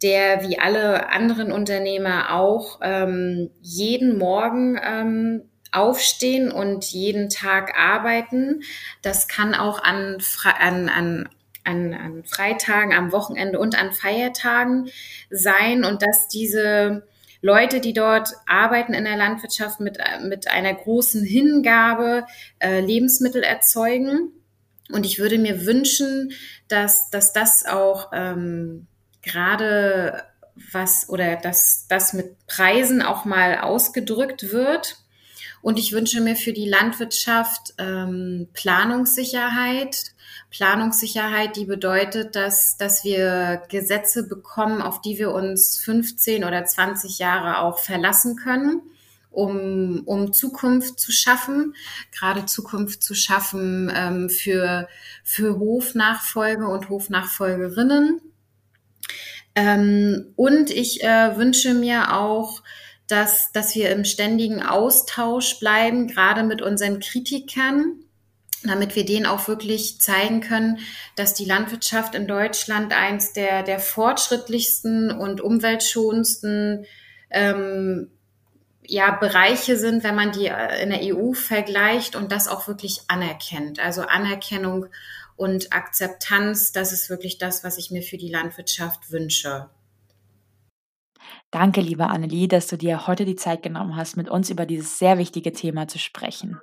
der 0.00 0.48
wie 0.48 0.60
alle 0.60 1.10
anderen 1.10 1.50
Unternehmer 1.50 2.32
auch 2.32 2.78
ähm, 2.80 3.50
jeden 3.60 4.18
Morgen 4.18 4.78
ähm, 4.80 5.42
aufstehen 5.72 6.52
und 6.52 6.84
jeden 6.84 7.28
Tag 7.28 7.76
arbeiten. 7.76 8.62
Das 9.02 9.26
kann 9.26 9.56
auch 9.56 9.82
an, 9.82 10.18
an, 10.44 10.88
an, 10.88 11.28
an, 11.68 11.94
an 11.94 12.24
Freitagen, 12.24 12.92
am 12.92 13.12
Wochenende 13.12 13.58
und 13.58 13.78
an 13.78 13.92
Feiertagen 13.92 14.90
sein 15.30 15.84
und 15.84 16.02
dass 16.02 16.28
diese 16.28 17.06
Leute, 17.40 17.80
die 17.80 17.92
dort 17.92 18.30
arbeiten 18.46 18.94
in 18.94 19.04
der 19.04 19.16
Landwirtschaft 19.16 19.78
mit, 19.78 19.98
mit 20.22 20.50
einer 20.50 20.74
großen 20.74 21.24
Hingabe 21.24 22.26
äh, 22.58 22.80
Lebensmittel 22.80 23.42
erzeugen. 23.42 24.32
Und 24.90 25.06
ich 25.06 25.18
würde 25.18 25.38
mir 25.38 25.66
wünschen, 25.66 26.32
dass, 26.66 27.10
dass 27.10 27.32
das 27.32 27.64
auch 27.66 28.10
ähm, 28.12 28.86
gerade 29.22 30.24
was 30.72 31.08
oder 31.08 31.36
dass 31.36 31.86
das 31.88 32.12
mit 32.12 32.34
Preisen 32.46 33.02
auch 33.02 33.24
mal 33.24 33.58
ausgedrückt 33.58 34.50
wird 34.50 34.96
und 35.62 35.78
ich 35.78 35.92
wünsche 35.92 36.20
mir 36.20 36.36
für 36.36 36.52
die 36.52 36.68
Landwirtschaft 36.68 37.74
ähm, 37.78 38.48
Planungssicherheit. 38.52 40.12
Planungssicherheit, 40.50 41.56
die 41.56 41.64
bedeutet, 41.64 42.36
dass, 42.36 42.76
dass 42.76 43.04
wir 43.04 43.62
Gesetze 43.68 44.26
bekommen, 44.26 44.80
auf 44.80 45.00
die 45.00 45.18
wir 45.18 45.32
uns 45.32 45.78
15 45.78 46.44
oder 46.44 46.64
20 46.64 47.18
Jahre 47.18 47.58
auch 47.58 47.78
verlassen 47.78 48.36
können, 48.36 48.82
um, 49.30 50.02
um 50.06 50.32
Zukunft 50.32 51.00
zu 51.00 51.12
schaffen, 51.12 51.74
gerade 52.12 52.46
Zukunft 52.46 53.02
zu 53.02 53.14
schaffen 53.14 53.92
ähm, 53.94 54.30
für, 54.30 54.88
für 55.22 55.58
Hofnachfolge 55.58 56.66
und 56.66 56.88
Hofnachfolgerinnen. 56.88 58.20
Ähm, 59.54 60.32
und 60.36 60.70
ich 60.70 61.02
äh, 61.02 61.36
wünsche 61.36 61.74
mir 61.74 62.16
auch, 62.16 62.62
dass, 63.08 63.52
dass 63.52 63.74
wir 63.74 63.90
im 63.90 64.04
ständigen 64.04 64.62
Austausch 64.62 65.58
bleiben, 65.58 66.06
gerade 66.06 66.44
mit 66.44 66.62
unseren 66.62 67.00
Kritikern, 67.00 68.04
damit 68.64 68.96
wir 68.96 69.04
denen 69.04 69.26
auch 69.26 69.48
wirklich 69.48 70.00
zeigen 70.00 70.40
können, 70.40 70.78
dass 71.16 71.34
die 71.34 71.44
Landwirtschaft 71.44 72.14
in 72.14 72.26
Deutschland 72.26 72.92
eins 72.92 73.32
der, 73.32 73.62
der 73.62 73.80
fortschrittlichsten 73.80 75.10
und 75.10 75.40
umweltschonendsten 75.40 76.84
ähm, 77.30 78.10
ja, 78.86 79.12
Bereiche 79.12 79.76
sind, 79.76 80.02
wenn 80.02 80.14
man 80.14 80.32
die 80.32 80.46
äh, 80.46 80.82
in 80.82 80.90
der 80.90 81.14
EU 81.14 81.32
vergleicht 81.32 82.16
und 82.16 82.32
das 82.32 82.48
auch 82.48 82.68
wirklich 82.68 83.02
anerkennt. 83.08 83.80
Also 83.80 84.02
Anerkennung 84.02 84.86
und 85.36 85.72
Akzeptanz, 85.72 86.72
das 86.72 86.92
ist 86.92 87.10
wirklich 87.10 87.38
das, 87.38 87.62
was 87.64 87.78
ich 87.78 87.90
mir 87.90 88.02
für 88.02 88.16
die 88.16 88.30
Landwirtschaft 88.30 89.12
wünsche. 89.12 89.68
Danke, 91.50 91.80
liebe 91.80 92.08
Annelie, 92.08 92.46
dass 92.46 92.66
du 92.66 92.76
dir 92.76 93.06
heute 93.06 93.24
die 93.24 93.36
Zeit 93.36 93.62
genommen 93.62 93.96
hast, 93.96 94.16
mit 94.18 94.28
uns 94.28 94.50
über 94.50 94.66
dieses 94.66 94.98
sehr 94.98 95.16
wichtige 95.16 95.52
Thema 95.52 95.88
zu 95.88 95.98
sprechen. 95.98 96.60